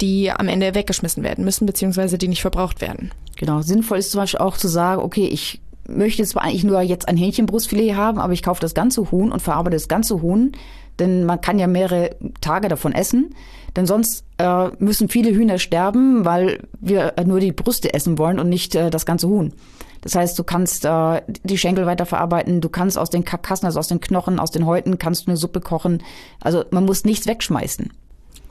die 0.00 0.30
am 0.30 0.48
Ende 0.48 0.74
weggeschmissen 0.74 1.22
werden 1.22 1.44
müssen, 1.44 1.66
beziehungsweise 1.66 2.16
die 2.16 2.28
nicht 2.28 2.40
verbraucht 2.40 2.80
werden. 2.80 3.12
Genau. 3.36 3.60
Sinnvoll 3.60 3.98
ist 3.98 4.10
zum 4.10 4.22
Beispiel 4.22 4.40
auch 4.40 4.56
zu 4.56 4.68
sagen, 4.68 5.02
okay, 5.02 5.26
ich 5.26 5.60
möchte 5.90 6.24
zwar 6.24 6.42
eigentlich 6.42 6.64
nur 6.64 6.80
jetzt 6.80 7.08
ein 7.08 7.16
Hähnchenbrustfilet 7.16 7.94
haben, 7.94 8.18
aber 8.18 8.32
ich 8.32 8.42
kaufe 8.42 8.60
das 8.60 8.74
ganze 8.74 9.10
Huhn 9.10 9.32
und 9.32 9.40
verarbeite 9.40 9.76
das 9.76 9.88
ganze 9.88 10.22
Huhn, 10.22 10.52
denn 10.98 11.24
man 11.24 11.40
kann 11.40 11.58
ja 11.58 11.66
mehrere 11.66 12.16
Tage 12.40 12.68
davon 12.68 12.92
essen. 12.92 13.34
Denn 13.76 13.86
sonst 13.86 14.24
äh, 14.38 14.68
müssen 14.78 15.08
viele 15.08 15.30
Hühner 15.30 15.58
sterben, 15.58 16.24
weil 16.24 16.66
wir 16.80 17.14
nur 17.24 17.40
die 17.40 17.52
Brüste 17.52 17.94
essen 17.94 18.18
wollen 18.18 18.40
und 18.40 18.48
nicht 18.48 18.74
äh, 18.74 18.90
das 18.90 19.06
ganze 19.06 19.28
Huhn. 19.28 19.52
Das 20.00 20.14
heißt, 20.14 20.38
du 20.38 20.44
kannst 20.44 20.84
äh, 20.84 21.22
die 21.44 21.58
Schenkel 21.58 21.86
weiterverarbeiten, 21.86 22.60
du 22.60 22.68
kannst 22.68 22.98
aus 22.98 23.10
den 23.10 23.24
Karkassen, 23.24 23.66
also 23.66 23.78
aus 23.78 23.88
den 23.88 24.00
Knochen, 24.00 24.40
aus 24.40 24.50
den 24.50 24.66
Häuten, 24.66 24.98
kannst 24.98 25.26
du 25.26 25.30
eine 25.30 25.36
Suppe 25.36 25.60
kochen. 25.60 26.02
Also 26.40 26.64
man 26.70 26.84
muss 26.84 27.04
nichts 27.04 27.26
wegschmeißen. 27.26 27.90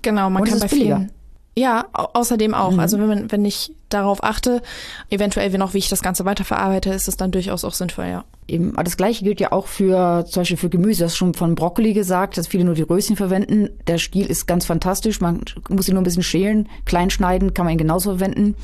Genau, 0.01 0.29
man 0.29 0.43
und 0.43 0.49
kann 0.49 0.59
bei 0.59 0.67
billiger. 0.67 0.97
vielen 0.97 1.18
ja, 1.57 1.85
außerdem 1.91 2.53
auch. 2.53 2.71
Mhm. 2.71 2.79
Also 2.79 2.99
wenn 2.99 3.07
man, 3.07 3.31
wenn 3.31 3.45
ich 3.45 3.73
darauf 3.89 4.23
achte, 4.23 4.61
eventuell 5.09 5.49
noch, 5.57 5.73
wie 5.73 5.79
ich 5.79 5.89
das 5.89 6.01
Ganze 6.01 6.25
weiterverarbeite, 6.25 6.91
ist 6.91 7.07
es 7.07 7.17
dann 7.17 7.31
durchaus 7.31 7.65
auch 7.65 7.73
sinnvoll, 7.73 8.05
ja. 8.05 8.23
Eben, 8.47 8.73
aber 8.73 8.83
das 8.83 8.97
gleiche 8.97 9.23
gilt 9.23 9.39
ja 9.39 9.51
auch 9.51 9.67
für 9.67 10.25
zum 10.25 10.41
Beispiel 10.41 10.57
für 10.57 10.69
Gemüse. 10.69 10.99
Du 10.99 11.05
hast 11.05 11.17
schon 11.17 11.33
von 11.33 11.55
Brokkoli 11.55 11.93
gesagt, 11.93 12.37
dass 12.37 12.47
viele 12.47 12.63
nur 12.63 12.73
die 12.73 12.81
Röschen 12.81 13.15
verwenden. 13.15 13.69
Der 13.87 13.99
Stiel 13.99 14.25
ist 14.25 14.47
ganz 14.47 14.65
fantastisch. 14.65 15.21
Man 15.21 15.41
muss 15.69 15.87
ihn 15.87 15.93
nur 15.93 16.01
ein 16.01 16.05
bisschen 16.05 16.23
schälen, 16.23 16.67
klein 16.85 17.09
schneiden, 17.09 17.53
kann 17.53 17.65
man 17.65 17.73
ihn 17.73 17.77
genauso 17.77 18.11
verwenden. 18.11 18.55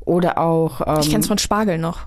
Oder 0.00 0.38
auch. 0.38 0.80
Ähm, 0.86 1.00
ich 1.00 1.10
kenne 1.10 1.20
es 1.20 1.26
von 1.26 1.38
Spargel 1.38 1.78
noch. 1.78 2.06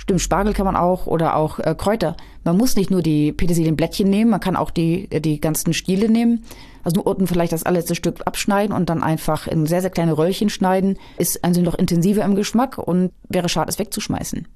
Stimmt, 0.00 0.22
Spargel 0.22 0.54
kann 0.54 0.64
man 0.64 0.76
auch 0.76 1.06
oder 1.06 1.36
auch 1.36 1.58
äh, 1.58 1.74
Kräuter. 1.76 2.16
Man 2.42 2.56
muss 2.56 2.74
nicht 2.74 2.90
nur 2.90 3.02
die 3.02 3.32
Petersilienblättchen 3.32 4.08
nehmen, 4.08 4.30
man 4.30 4.40
kann 4.40 4.56
auch 4.56 4.70
die, 4.70 5.08
die 5.20 5.42
ganzen 5.42 5.74
Stiele 5.74 6.08
nehmen. 6.08 6.42
Also 6.82 6.96
nur 6.96 7.06
unten 7.06 7.26
vielleicht 7.26 7.52
das 7.52 7.64
allerletzte 7.64 7.94
Stück 7.94 8.22
abschneiden 8.24 8.74
und 8.74 8.88
dann 8.88 9.02
einfach 9.02 9.46
in 9.46 9.66
sehr, 9.66 9.82
sehr 9.82 9.90
kleine 9.90 10.16
Röllchen 10.16 10.48
schneiden. 10.48 10.98
Ist 11.18 11.44
also 11.44 11.60
noch 11.60 11.74
intensiver 11.74 12.24
im 12.24 12.34
Geschmack 12.34 12.78
und 12.78 13.12
wäre 13.28 13.50
schade, 13.50 13.68
es 13.68 13.78
wegzuschmeißen. 13.78 14.48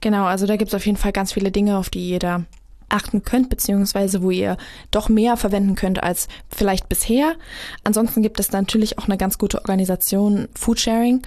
Genau, 0.00 0.24
also 0.24 0.46
da 0.46 0.56
gibt 0.56 0.70
es 0.70 0.74
auf 0.74 0.86
jeden 0.86 0.96
Fall 0.96 1.12
ganz 1.12 1.34
viele 1.34 1.50
Dinge, 1.50 1.76
auf 1.76 1.90
die 1.90 2.18
da 2.18 2.44
achten 2.88 3.24
könnt, 3.24 3.50
beziehungsweise 3.50 4.22
wo 4.22 4.30
ihr 4.30 4.56
doch 4.90 5.10
mehr 5.10 5.36
verwenden 5.36 5.74
könnt 5.74 6.02
als 6.02 6.28
vielleicht 6.48 6.88
bisher. 6.88 7.34
Ansonsten 7.84 8.22
gibt 8.22 8.40
es 8.40 8.52
natürlich 8.52 8.98
auch 8.98 9.04
eine 9.04 9.18
ganz 9.18 9.36
gute 9.36 9.58
Organisation, 9.58 10.48
Foodsharing, 10.54 11.20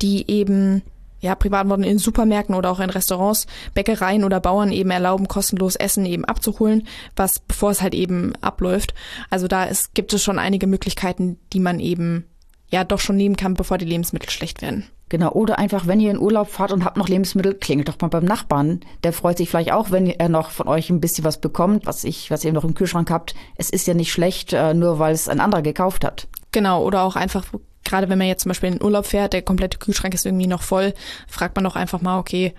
die 0.00 0.30
eben 0.30 0.82
ja, 1.22 1.34
Privatwohnungen 1.34 1.88
in 1.88 1.98
Supermärkten 1.98 2.54
oder 2.54 2.70
auch 2.70 2.80
in 2.80 2.90
Restaurants, 2.90 3.46
Bäckereien 3.72 4.24
oder 4.24 4.40
Bauern 4.40 4.72
eben 4.72 4.90
erlauben, 4.90 5.28
kostenlos 5.28 5.76
Essen 5.76 6.04
eben 6.04 6.24
abzuholen, 6.24 6.86
was 7.16 7.38
bevor 7.38 7.70
es 7.70 7.80
halt 7.80 7.94
eben 7.94 8.34
abläuft. 8.42 8.92
Also 9.30 9.48
da 9.48 9.64
ist, 9.64 9.94
gibt 9.94 10.12
es 10.12 10.22
schon 10.22 10.38
einige 10.38 10.66
Möglichkeiten, 10.66 11.38
die 11.52 11.60
man 11.60 11.80
eben 11.80 12.26
ja 12.70 12.84
doch 12.84 13.00
schon 13.00 13.16
nehmen 13.16 13.36
kann, 13.36 13.54
bevor 13.54 13.78
die 13.78 13.86
Lebensmittel 13.86 14.30
schlecht 14.30 14.60
werden. 14.62 14.84
Genau, 15.08 15.30
oder 15.32 15.58
einfach, 15.58 15.86
wenn 15.86 16.00
ihr 16.00 16.10
in 16.10 16.18
Urlaub 16.18 16.48
fahrt 16.48 16.72
und 16.72 16.86
habt 16.86 16.96
noch 16.96 17.06
Lebensmittel, 17.06 17.52
klingelt 17.52 17.88
doch 17.88 18.00
mal 18.00 18.08
beim 18.08 18.24
Nachbarn. 18.24 18.80
Der 19.04 19.12
freut 19.12 19.36
sich 19.36 19.50
vielleicht 19.50 19.70
auch, 19.70 19.90
wenn 19.90 20.06
er 20.06 20.30
noch 20.30 20.50
von 20.50 20.68
euch 20.68 20.88
ein 20.88 21.02
bisschen 21.02 21.24
was 21.24 21.38
bekommt, 21.38 21.84
was 21.84 22.02
ich, 22.04 22.30
was 22.30 22.44
ihr 22.44 22.52
noch 22.54 22.64
im 22.64 22.72
Kühlschrank 22.72 23.10
habt. 23.10 23.34
Es 23.56 23.68
ist 23.68 23.86
ja 23.86 23.92
nicht 23.92 24.10
schlecht, 24.10 24.54
äh, 24.54 24.72
nur 24.72 24.98
weil 24.98 25.12
es 25.12 25.28
ein 25.28 25.40
anderer 25.40 25.60
gekauft 25.60 26.02
hat. 26.02 26.28
Genau, 26.50 26.82
oder 26.82 27.02
auch 27.02 27.14
einfach 27.14 27.44
gerade 27.92 28.08
wenn 28.08 28.16
man 28.16 28.26
jetzt 28.26 28.44
zum 28.44 28.48
Beispiel 28.48 28.70
in 28.70 28.78
den 28.78 28.84
Urlaub 28.84 29.04
fährt, 29.04 29.34
der 29.34 29.42
komplette 29.42 29.76
Kühlschrank 29.76 30.14
ist 30.14 30.24
irgendwie 30.24 30.46
noch 30.46 30.62
voll, 30.62 30.94
fragt 31.28 31.56
man 31.56 31.64
doch 31.64 31.76
einfach 31.76 32.00
mal, 32.00 32.18
okay, 32.18 32.54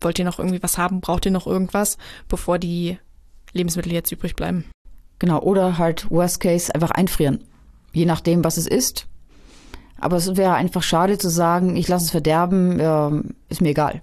wollt 0.00 0.16
ihr 0.20 0.24
noch 0.24 0.38
irgendwie 0.38 0.62
was 0.62 0.78
haben, 0.78 1.00
braucht 1.00 1.26
ihr 1.26 1.32
noch 1.32 1.48
irgendwas, 1.48 1.98
bevor 2.28 2.60
die 2.60 2.96
Lebensmittel 3.52 3.92
jetzt 3.92 4.12
übrig 4.12 4.36
bleiben. 4.36 4.64
Genau, 5.18 5.40
oder 5.40 5.76
halt 5.76 6.08
Worst 6.08 6.38
Case 6.38 6.72
einfach 6.72 6.92
einfrieren. 6.92 7.42
Je 7.92 8.04
nachdem, 8.04 8.44
was 8.44 8.58
es 8.58 8.68
ist. 8.68 9.08
Aber 9.98 10.18
es 10.18 10.36
wäre 10.36 10.54
einfach 10.54 10.84
schade 10.84 11.18
zu 11.18 11.30
sagen, 11.30 11.74
ich 11.74 11.88
lasse 11.88 12.04
es 12.04 12.10
verderben, 12.12 12.78
äh, 12.78 13.32
ist 13.48 13.62
mir 13.62 13.70
egal. 13.70 14.02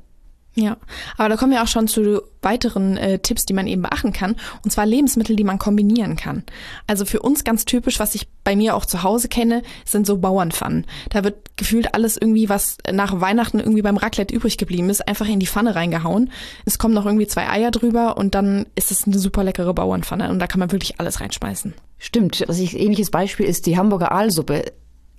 Ja, 0.56 0.78
aber 1.18 1.30
da 1.30 1.36
kommen 1.36 1.52
wir 1.52 1.64
auch 1.64 1.68
schon 1.68 1.88
zu 1.88 2.22
weiteren 2.44 2.96
äh, 2.98 3.18
Tipps, 3.18 3.46
die 3.46 3.54
man 3.54 3.66
eben 3.66 3.82
beachten 3.82 4.14
kann. 4.14 4.36
Und 4.64 4.70
zwar 4.70 4.86
Lebensmittel, 4.86 5.36
die 5.36 5.44
man 5.44 5.58
kombinieren 5.58 6.16
kann. 6.16 6.44
Also 6.86 7.06
für 7.06 7.22
uns 7.22 7.44
ganz 7.44 7.66
typisch, 7.66 8.00
was 8.00 8.14
ich 8.14 8.28
bei 8.44 8.56
mir 8.56 8.76
auch 8.76 8.86
zu 8.86 9.02
Hause 9.02 9.30
kenne, 9.30 9.64
sind 9.84 10.06
so 10.06 10.18
Bauernpfannen. 10.18 10.86
Da 11.10 11.24
wird 11.24 11.58
gefühlt 11.58 11.96
alles 11.96 12.18
irgendwie, 12.18 12.50
was 12.50 12.78
nach 12.92 13.20
Weihnachten 13.20 13.60
irgendwie 13.60 13.82
beim 13.82 13.98
Raclette 13.98 14.36
übrig 14.36 14.60
geblieben 14.60 14.92
ist, 14.92 15.08
einfach 15.08 15.28
in 15.28 15.40
die 15.40 15.48
Pfanne 15.48 15.74
reingehauen. 15.74 16.32
Es 16.66 16.78
kommen 16.78 16.94
noch 16.94 17.08
irgendwie 17.08 17.28
zwei 17.28 17.50
Eier 17.50 17.72
drüber 17.72 18.18
und 18.18 18.36
dann 18.36 18.68
ist 18.76 18.92
es 18.92 19.08
eine 19.08 19.18
super 19.18 19.44
leckere 19.44 19.74
Bauernpfanne. 19.74 20.30
Und 20.30 20.38
da 20.38 20.46
kann 20.46 20.60
man 20.60 20.72
wirklich 20.72 21.00
alles 21.00 21.20
reinschmeißen. 21.20 21.74
Stimmt. 21.98 22.48
Also 22.48 22.62
ich, 22.62 22.80
ähnliches 22.80 23.10
Beispiel 23.10 23.48
ist 23.48 23.66
die 23.66 23.78
Hamburger 23.78 24.12
Aalsuppe 24.12 24.66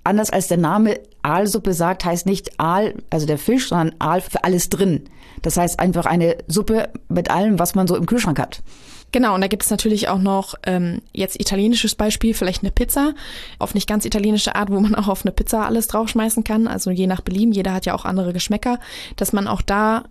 anders 0.05 0.29
als 0.29 0.47
der 0.47 0.57
Name 0.57 0.99
Aalsuppe 1.23 1.73
sagt, 1.73 2.05
heißt 2.05 2.25
nicht 2.25 2.59
Aal, 2.59 2.93
also 3.09 3.25
der 3.25 3.37
Fisch, 3.37 3.69
sondern 3.69 3.95
Aal 3.99 4.21
für 4.21 4.43
alles 4.43 4.69
drin. 4.69 5.09
Das 5.41 5.57
heißt 5.57 5.79
einfach 5.79 6.05
eine 6.05 6.37
Suppe 6.47 6.89
mit 7.09 7.29
allem, 7.29 7.59
was 7.59 7.75
man 7.75 7.87
so 7.87 7.95
im 7.95 8.05
Kühlschrank 8.05 8.39
hat. 8.39 8.61
Genau, 9.11 9.35
und 9.35 9.41
da 9.41 9.47
gibt 9.47 9.63
es 9.63 9.69
natürlich 9.69 10.09
auch 10.09 10.19
noch 10.19 10.55
ähm, 10.65 11.01
jetzt 11.13 11.39
italienisches 11.39 11.95
Beispiel, 11.95 12.33
vielleicht 12.33 12.63
eine 12.63 12.71
Pizza, 12.71 13.13
auf 13.59 13.73
nicht 13.73 13.87
ganz 13.87 14.03
italienische 14.03 14.55
Art, 14.55 14.69
wo 14.69 14.79
man 14.79 14.95
auch 14.95 15.07
auf 15.07 15.23
eine 15.23 15.31
Pizza 15.31 15.65
alles 15.65 15.87
draufschmeißen 15.87 16.43
kann, 16.43 16.67
also 16.67 16.91
je 16.91 17.07
nach 17.07 17.21
Belieben, 17.21 17.53
jeder 17.53 17.73
hat 17.73 17.85
ja 17.85 17.93
auch 17.93 18.03
andere 18.03 18.33
Geschmäcker, 18.33 18.79
dass 19.15 19.31
man 19.31 19.47
auch 19.47 19.61
da 19.61 20.03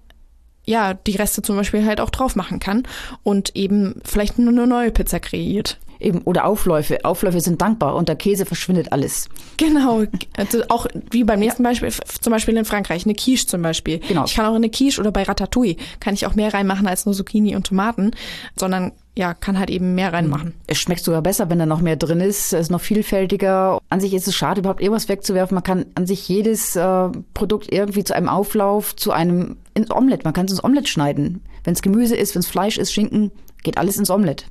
ja 0.64 0.95
die 0.95 1.16
Reste 1.16 1.43
zum 1.43 1.57
Beispiel 1.57 1.85
halt 1.85 2.00
auch 2.00 2.11
drauf 2.11 2.37
machen 2.37 2.61
kann 2.61 2.85
und 3.23 3.54
eben 3.54 4.00
vielleicht 4.04 4.38
nur 4.38 4.49
eine 4.49 4.66
neue 4.66 4.90
Pizza 4.90 5.21
kreiert. 5.21 5.78
Eben, 6.04 6.20
oder 6.23 6.44
Aufläufe. 6.44 7.04
Aufläufe 7.04 7.40
sind 7.40 7.62
dankbar. 7.62 7.94
Unter 7.96 8.14
Käse 8.14 8.44
verschwindet 8.44 8.92
alles. 8.92 9.28
Genau. 9.56 10.04
Also 10.37 10.62
auch 10.68 10.87
wie 11.11 11.25
beim 11.25 11.40
nächsten 11.40 11.64
ja. 11.64 11.70
Beispiel, 11.70 11.90
zum 12.20 12.30
Beispiel 12.30 12.56
in 12.56 12.64
Frankreich, 12.66 13.06
eine 13.06 13.14
Quiche 13.14 13.46
zum 13.46 13.62
Beispiel. 13.62 14.00
Genau. 14.00 14.25
Ich 14.26 14.34
kann 14.34 14.44
auch 14.44 14.50
in 14.50 14.56
eine 14.56 14.68
Quiche 14.68 15.00
oder 15.00 15.12
bei 15.12 15.23
Ratatouille, 15.23 15.76
kann 16.00 16.12
ich 16.12 16.26
auch 16.26 16.34
mehr 16.34 16.52
reinmachen 16.52 16.87
als 16.87 17.06
nur 17.06 17.14
Zucchini 17.14 17.56
und 17.56 17.66
Tomaten, 17.66 18.11
sondern 18.54 18.92
ja, 19.16 19.32
kann 19.32 19.58
halt 19.58 19.70
eben 19.70 19.94
mehr 19.94 20.12
reinmachen. 20.12 20.49
Hm. 20.49 20.54
Es 20.66 20.78
schmeckt 20.78 21.02
sogar 21.04 21.23
besser, 21.23 21.49
wenn 21.49 21.58
da 21.58 21.66
noch 21.66 21.80
mehr 21.80 21.96
drin 21.96 22.20
ist. 22.20 22.52
Es 22.52 22.62
ist 22.62 22.70
noch 22.70 22.80
vielfältiger. 22.80 23.78
An 23.88 24.00
sich 24.00 24.12
ist 24.12 24.28
es 24.28 24.34
schade, 24.34 24.61
überhaupt 24.61 24.82
irgendwas 24.82 25.08
wegzuwerfen. 25.08 25.54
Man 25.54 25.64
kann 25.64 25.87
an 25.94 26.06
sich 26.06 26.28
jedes 26.28 26.76
äh, 26.76 27.08
Produkt 27.32 27.73
irgendwie 27.73 28.04
zu 28.04 28.14
einem 28.14 28.28
Auflauf, 28.28 28.94
zu 28.96 29.12
einem 29.12 29.56
ins 29.73 29.90
Omelett. 29.90 30.25
Man 30.25 30.34
kann 30.34 30.46
es 30.46 30.52
ins 30.52 30.64
Omelett 30.64 30.88
schneiden. 30.88 31.42
Wenn 31.62 31.75
es 31.75 31.82
Gemüse 31.82 32.16
ist, 32.16 32.34
wenn 32.34 32.40
es 32.40 32.49
Fleisch 32.49 32.76
ist, 32.76 32.92
Schinken, 32.92 33.30
geht 33.62 33.78
alles 33.78 33.96
ins 33.96 34.11
Omelett. 34.11 34.46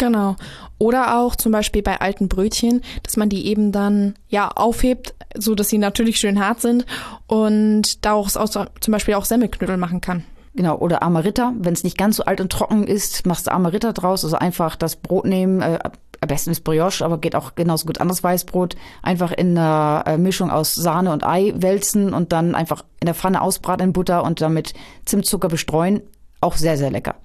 Genau. 0.00 0.36
Oder 0.78 1.18
auch 1.18 1.36
zum 1.36 1.52
Beispiel 1.52 1.82
bei 1.82 2.00
alten 2.00 2.28
Brötchen, 2.28 2.80
dass 3.02 3.18
man 3.18 3.28
die 3.28 3.46
eben 3.46 3.70
dann 3.70 4.14
ja 4.28 4.48
aufhebt, 4.48 5.14
so 5.36 5.54
dass 5.54 5.68
sie 5.68 5.76
natürlich 5.76 6.18
schön 6.18 6.40
hart 6.40 6.62
sind 6.62 6.86
und 7.26 8.02
daraus 8.06 8.38
auch 8.38 8.48
zum 8.48 8.92
Beispiel 8.92 9.12
auch 9.12 9.26
Semmelknödel 9.26 9.76
machen 9.76 10.00
kann. 10.00 10.24
Genau, 10.54 10.78
oder 10.78 11.02
Amaritta. 11.02 11.52
Wenn 11.58 11.74
es 11.74 11.84
nicht 11.84 11.98
ganz 11.98 12.16
so 12.16 12.24
alt 12.24 12.40
und 12.40 12.50
trocken 12.50 12.86
ist, 12.86 13.26
machst 13.26 13.46
du 13.46 13.52
Amaritta 13.52 13.92
draus. 13.92 14.24
Also 14.24 14.36
einfach 14.36 14.74
das 14.74 14.96
Brot 14.96 15.26
nehmen, 15.26 15.60
äh, 15.60 15.78
am 15.82 16.28
besten 16.28 16.50
ist 16.50 16.64
Brioche, 16.64 17.04
aber 17.04 17.18
geht 17.18 17.36
auch 17.36 17.54
genauso 17.54 17.84
gut 17.84 18.00
anderes 18.00 18.24
Weißbrot. 18.24 18.76
Einfach 19.02 19.32
in 19.32 19.58
einer 19.58 20.04
äh, 20.06 20.16
Mischung 20.16 20.50
aus 20.50 20.74
Sahne 20.74 21.12
und 21.12 21.26
Ei 21.26 21.52
wälzen 21.56 22.14
und 22.14 22.32
dann 22.32 22.54
einfach 22.54 22.86
in 23.00 23.06
der 23.06 23.14
Pfanne 23.14 23.42
ausbraten 23.42 23.88
in 23.88 23.92
Butter 23.92 24.24
und 24.24 24.40
damit 24.40 24.72
Zimtzucker 25.04 25.48
bestreuen. 25.48 26.00
Auch 26.40 26.56
sehr, 26.56 26.78
sehr 26.78 26.90
lecker 26.90 27.16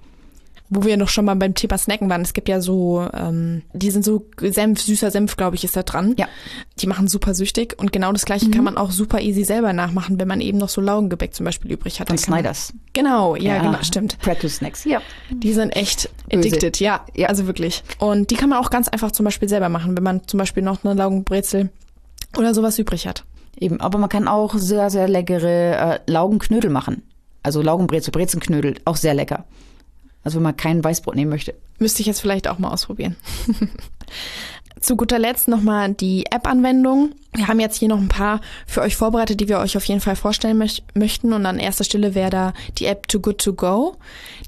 wo 0.68 0.84
wir 0.84 0.96
noch 0.96 1.08
schon 1.08 1.24
mal 1.24 1.36
beim 1.36 1.54
Thema 1.54 1.78
Snacken 1.78 2.08
waren. 2.08 2.22
Es 2.22 2.32
gibt 2.32 2.48
ja 2.48 2.60
so, 2.60 3.06
ähm, 3.12 3.62
die 3.72 3.90
sind 3.90 4.04
so 4.04 4.26
Senf, 4.40 4.80
süßer 4.80 5.10
Senf, 5.10 5.36
glaube 5.36 5.56
ich, 5.56 5.64
ist 5.64 5.76
da 5.76 5.82
dran. 5.82 6.14
Ja. 6.18 6.26
Die 6.78 6.86
machen 6.86 7.08
super 7.08 7.34
süchtig 7.34 7.74
und 7.78 7.92
genau 7.92 8.12
das 8.12 8.24
gleiche 8.24 8.46
mhm. 8.46 8.50
kann 8.50 8.64
man 8.64 8.76
auch 8.76 8.90
super 8.90 9.20
easy 9.20 9.44
selber 9.44 9.72
nachmachen, 9.72 10.18
wenn 10.18 10.28
man 10.28 10.40
eben 10.40 10.58
noch 10.58 10.68
so 10.68 10.80
Laugengebäck 10.80 11.34
zum 11.34 11.44
Beispiel 11.44 11.72
übrig 11.72 12.00
hat. 12.00 12.08
Von 12.08 12.18
Snyders. 12.18 12.72
Genau, 12.92 13.36
ja, 13.36 13.56
ja, 13.56 13.62
genau, 13.62 13.82
stimmt. 13.82 14.18
Pretto 14.18 14.48
Snacks, 14.48 14.84
ja. 14.84 15.00
Die 15.30 15.52
sind 15.52 15.70
echt 15.70 16.10
addicted, 16.32 16.80
ja, 16.80 17.04
ja, 17.14 17.28
also 17.28 17.46
wirklich. 17.46 17.82
Und 17.98 18.30
die 18.30 18.36
kann 18.36 18.48
man 18.48 18.58
auch 18.58 18.70
ganz 18.70 18.88
einfach 18.88 19.12
zum 19.12 19.24
Beispiel 19.24 19.48
selber 19.48 19.68
machen, 19.68 19.96
wenn 19.96 20.04
man 20.04 20.26
zum 20.26 20.38
Beispiel 20.38 20.62
noch 20.62 20.84
eine 20.84 20.94
Laugenbrezel 20.94 21.70
oder 22.36 22.54
sowas 22.54 22.78
übrig 22.78 23.06
hat. 23.06 23.24
Eben, 23.58 23.80
aber 23.80 23.98
man 23.98 24.08
kann 24.08 24.28
auch 24.28 24.54
sehr, 24.56 24.90
sehr 24.90 25.08
leckere 25.08 25.94
äh, 25.94 25.98
Laugenknödel 26.06 26.70
machen. 26.70 27.02
Also 27.42 27.62
Laugenbrezel, 27.62 28.10
Brezenknödel, 28.10 28.74
auch 28.84 28.96
sehr 28.96 29.14
lecker. 29.14 29.44
Also 30.26 30.38
wenn 30.38 30.42
man 30.42 30.56
kein 30.56 30.82
Weißbrot 30.82 31.14
nehmen 31.14 31.30
möchte. 31.30 31.54
Müsste 31.78 32.00
ich 32.00 32.06
jetzt 32.08 32.20
vielleicht 32.20 32.48
auch 32.48 32.58
mal 32.58 32.72
ausprobieren. 32.72 33.14
Zu 34.80 34.96
guter 34.96 35.20
Letzt 35.20 35.46
nochmal 35.46 35.94
die 35.94 36.26
App-Anwendung. 36.26 37.12
Wir 37.32 37.46
haben 37.46 37.60
jetzt 37.60 37.76
hier 37.76 37.86
noch 37.86 38.00
ein 38.00 38.08
paar 38.08 38.40
für 38.66 38.80
euch 38.80 38.96
vorbereitet, 38.96 39.38
die 39.38 39.48
wir 39.48 39.60
euch 39.60 39.76
auf 39.76 39.84
jeden 39.84 40.00
Fall 40.00 40.16
vorstellen 40.16 40.58
möch 40.58 40.82
möchten. 40.94 41.32
Und 41.32 41.46
an 41.46 41.60
erster 41.60 41.84
Stelle 41.84 42.16
wäre 42.16 42.30
da 42.30 42.54
die 42.78 42.86
App 42.86 43.06
Too 43.06 43.20
Good 43.20 43.38
To 43.38 43.52
Go, 43.52 43.98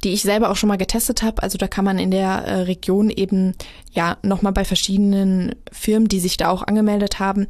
die 0.03 0.13
ich 0.13 0.23
selber 0.23 0.51
auch 0.51 0.57
schon 0.57 0.69
mal 0.69 0.79
getestet 0.79 1.23
habe. 1.23 1.45
Also 1.45 1.59
da 1.59 1.69
kann 1.69 1.85
man 1.85 2.01
in 2.01 2.11
der 2.11 2.45
äh, 2.45 2.63
Region 2.63 3.09
eben 3.09 3.55
ja 3.93 4.17
nochmal 4.25 4.53
bei 4.53 4.65
verschiedenen 4.65 5.55
Firmen, 5.71 6.09
die 6.09 6.19
sich 6.19 6.37
da 6.37 6.49
auch 6.49 6.65
angemeldet 6.65 7.21
haben, 7.21 7.47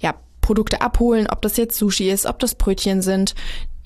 ja, 0.00 0.14
Produkte 0.40 0.80
abholen, 0.80 1.26
ob 1.30 1.42
das 1.42 1.58
jetzt 1.58 1.76
Sushi 1.76 2.10
ist, 2.10 2.24
ob 2.24 2.38
das 2.38 2.54
Brötchen 2.54 3.02
sind, 3.02 3.34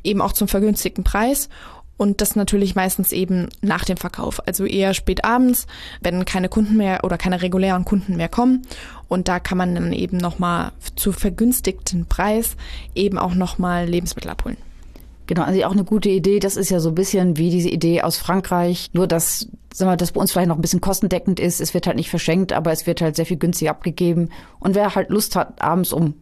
eben 0.05 0.23
auch 0.23 0.33
zum 0.33 0.47
vergünstigten 0.47 1.03
Preis. 1.03 1.49
Und 1.97 2.21
das 2.21 2.37
natürlich 2.37 2.75
meistens 2.75 3.13
eben 3.13 3.49
nach 3.63 3.85
dem 3.85 3.97
Verkauf, 3.97 4.47
also 4.47 4.67
eher 4.67 4.93
spät 4.93 5.25
abends, 5.25 5.67
wenn 6.01 6.25
keine 6.27 6.49
Kunden 6.49 6.77
mehr 6.77 7.05
oder 7.05 7.17
keine 7.17 7.41
regulären 7.41 7.85
Kunden 7.85 8.17
mehr 8.17 8.29
kommen. 8.29 8.63
Und 9.09 9.29
da 9.29 9.41
kann 9.41 9.57
man 9.57 9.75
dann 9.75 9.93
eben 9.93 10.19
nochmal 10.19 10.73
zu 10.95 11.13
vergünstigten 11.13 12.07
Preis 12.07 12.57
eben 12.95 13.19
auch 13.19 13.35
nochmal 13.35 13.87
Lebensmittel 13.87 14.31
abholen. 14.31 14.59
Genau, 15.27 15.43
also 15.43 15.65
auch 15.65 15.73
eine 15.73 15.85
gute 15.85 16.09
Idee. 16.09 16.39
Das 16.39 16.57
ist 16.57 16.71
ja 16.71 16.79
so 16.81 16.91
ein 16.91 16.95
bisschen 16.95 17.37
wie 17.37 17.51
diese 17.51 17.69
Idee 17.69 18.03
aus 18.03 18.17
Frankreich. 18.17 18.91
Nur, 18.93 19.07
dass, 19.07 19.49
sagen 19.75 19.91
wir, 19.91 19.97
das 19.97 20.13
bei 20.13 20.21
uns 20.21 20.33
vielleicht 20.33 20.49
noch 20.49 20.57
ein 20.57 20.63
bisschen 20.63 20.81
kostendeckend 20.81 21.41
ist. 21.41 21.61
Es 21.61 21.75
wird 21.75 21.87
halt 21.87 21.97
nicht 21.97 22.11
verschenkt, 22.11 22.53
aber 22.53 22.71
es 22.73 22.87
wird 22.87 23.01
halt 23.01 23.17
sehr 23.17 23.27
viel 23.27 23.37
günstiger 23.37 23.73
abgegeben. 23.73 24.29
Und 24.61 24.75
wer 24.75 24.95
halt 24.95 25.11
Lust 25.11 25.35
hat, 25.35 25.61
abends 25.61 25.93
um 25.93 26.15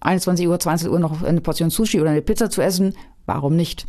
21 0.00 0.48
Uhr, 0.48 0.58
20 0.58 0.90
Uhr 0.90 0.98
noch 0.98 1.22
eine 1.22 1.40
Portion 1.40 1.70
Sushi 1.70 2.00
oder 2.00 2.10
eine 2.10 2.22
Pizza 2.22 2.48
zu 2.48 2.62
essen, 2.62 2.94
warum 3.26 3.56
nicht? 3.56 3.86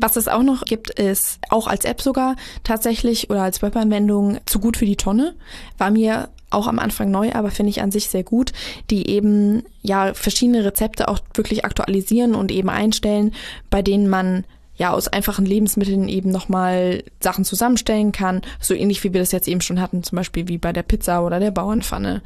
Was 0.00 0.16
es 0.16 0.28
auch 0.28 0.42
noch 0.42 0.64
gibt, 0.64 0.90
ist 0.90 1.38
auch 1.50 1.66
als 1.66 1.84
App 1.84 2.00
sogar 2.00 2.36
tatsächlich 2.64 3.28
oder 3.28 3.42
als 3.42 3.60
Webanwendung 3.60 4.38
zu 4.46 4.58
gut 4.58 4.78
für 4.78 4.86
die 4.86 4.96
Tonne. 4.96 5.34
War 5.76 5.90
mir 5.90 6.30
auch 6.48 6.66
am 6.66 6.78
Anfang 6.78 7.10
neu, 7.10 7.32
aber 7.32 7.50
finde 7.50 7.70
ich 7.70 7.82
an 7.82 7.90
sich 7.90 8.08
sehr 8.08 8.24
gut, 8.24 8.52
die 8.88 9.08
eben 9.08 9.62
ja 9.82 10.14
verschiedene 10.14 10.64
Rezepte 10.64 11.08
auch 11.08 11.20
wirklich 11.34 11.64
aktualisieren 11.64 12.34
und 12.34 12.50
eben 12.50 12.70
einstellen, 12.70 13.34
bei 13.68 13.82
denen 13.82 14.08
man 14.08 14.44
ja 14.74 14.92
aus 14.92 15.08
einfachen 15.08 15.44
Lebensmitteln 15.44 16.08
eben 16.08 16.30
nochmal 16.30 17.04
Sachen 17.20 17.44
zusammenstellen 17.44 18.12
kann, 18.12 18.40
so 18.58 18.72
ähnlich 18.72 19.04
wie 19.04 19.12
wir 19.12 19.20
das 19.20 19.32
jetzt 19.32 19.46
eben 19.46 19.60
schon 19.60 19.80
hatten, 19.80 20.02
zum 20.02 20.16
Beispiel 20.16 20.48
wie 20.48 20.56
bei 20.56 20.72
der 20.72 20.82
Pizza 20.82 21.24
oder 21.24 21.38
der 21.38 21.50
Bauernpfanne. 21.50 22.22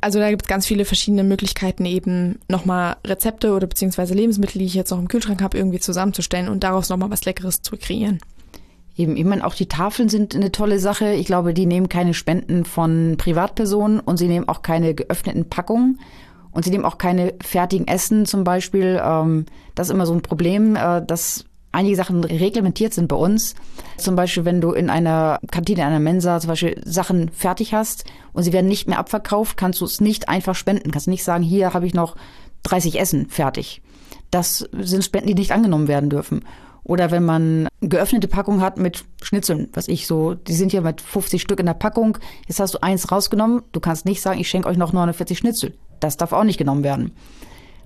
Also 0.00 0.18
da 0.18 0.30
gibt 0.30 0.42
es 0.42 0.48
ganz 0.48 0.66
viele 0.66 0.84
verschiedene 0.84 1.24
Möglichkeiten, 1.24 1.84
eben 1.84 2.38
nochmal 2.48 2.96
Rezepte 3.06 3.52
oder 3.52 3.66
beziehungsweise 3.66 4.14
Lebensmittel, 4.14 4.58
die 4.58 4.64
ich 4.64 4.74
jetzt 4.74 4.90
noch 4.90 4.98
im 4.98 5.08
Kühlschrank 5.08 5.42
habe, 5.42 5.58
irgendwie 5.58 5.80
zusammenzustellen 5.80 6.48
und 6.48 6.64
daraus 6.64 6.88
nochmal 6.88 7.10
was 7.10 7.24
Leckeres 7.24 7.62
zu 7.62 7.76
kreieren. 7.76 8.20
Eben, 8.96 9.16
ich 9.16 9.24
meine, 9.24 9.46
auch 9.46 9.54
die 9.54 9.66
Tafeln 9.66 10.08
sind 10.08 10.34
eine 10.34 10.52
tolle 10.52 10.78
Sache. 10.78 11.12
Ich 11.12 11.26
glaube, 11.26 11.54
die 11.54 11.66
nehmen 11.66 11.88
keine 11.88 12.14
Spenden 12.14 12.64
von 12.64 13.16
Privatpersonen 13.18 14.00
und 14.00 14.16
sie 14.16 14.28
nehmen 14.28 14.48
auch 14.48 14.62
keine 14.62 14.94
geöffneten 14.94 15.48
Packungen. 15.48 16.00
Und 16.52 16.64
sie 16.64 16.70
nehmen 16.70 16.84
auch 16.84 16.98
keine 16.98 17.34
fertigen 17.40 17.86
Essen 17.86 18.26
zum 18.26 18.42
Beispiel. 18.42 19.00
Ähm, 19.02 19.46
das 19.74 19.88
ist 19.88 19.94
immer 19.94 20.06
so 20.06 20.12
ein 20.12 20.22
Problem, 20.22 20.76
äh, 20.76 21.00
dass 21.04 21.44
einige 21.72 21.96
Sachen 21.96 22.24
reglementiert 22.24 22.94
sind 22.94 23.08
bei 23.08 23.16
uns. 23.16 23.54
Zum 23.96 24.16
Beispiel, 24.16 24.44
wenn 24.44 24.60
du 24.60 24.72
in 24.72 24.90
einer 24.90 25.38
Kantine, 25.50 25.82
in 25.82 25.86
einer 25.86 26.00
Mensa 26.00 26.40
zum 26.40 26.48
Beispiel 26.48 26.80
Sachen 26.84 27.30
fertig 27.30 27.74
hast 27.74 28.04
und 28.32 28.42
sie 28.42 28.52
werden 28.52 28.68
nicht 28.68 28.88
mehr 28.88 28.98
abverkauft, 28.98 29.56
kannst 29.56 29.80
du 29.80 29.84
es 29.84 30.00
nicht 30.00 30.28
einfach 30.28 30.54
spenden. 30.54 30.90
Kannst 30.90 31.08
nicht 31.08 31.24
sagen, 31.24 31.44
hier 31.44 31.74
habe 31.74 31.86
ich 31.86 31.94
noch 31.94 32.16
30 32.64 32.98
Essen 32.98 33.28
fertig. 33.28 33.82
Das 34.30 34.68
sind 34.72 35.04
Spenden, 35.04 35.28
die 35.28 35.34
nicht 35.34 35.52
angenommen 35.52 35.88
werden 35.88 36.10
dürfen. 36.10 36.44
Oder 36.82 37.10
wenn 37.10 37.24
man 37.24 37.68
geöffnete 37.80 38.26
Packung 38.26 38.60
hat 38.60 38.78
mit 38.78 39.04
Schnitzeln, 39.22 39.68
was 39.74 39.86
ich 39.86 40.06
so, 40.06 40.34
die 40.34 40.54
sind 40.54 40.72
ja 40.72 40.80
mit 40.80 41.00
50 41.00 41.40
Stück 41.40 41.60
in 41.60 41.66
der 41.66 41.74
Packung. 41.74 42.18
Jetzt 42.46 42.58
hast 42.58 42.74
du 42.74 42.82
eins 42.82 43.12
rausgenommen. 43.12 43.62
Du 43.72 43.80
kannst 43.80 44.06
nicht 44.06 44.22
sagen, 44.22 44.40
ich 44.40 44.48
schenke 44.48 44.68
euch 44.68 44.76
noch 44.76 44.92
49 44.92 45.38
Schnitzel. 45.38 45.74
Das 46.00 46.16
darf 46.16 46.32
auch 46.32 46.44
nicht 46.44 46.58
genommen 46.58 46.82
werden. 46.82 47.12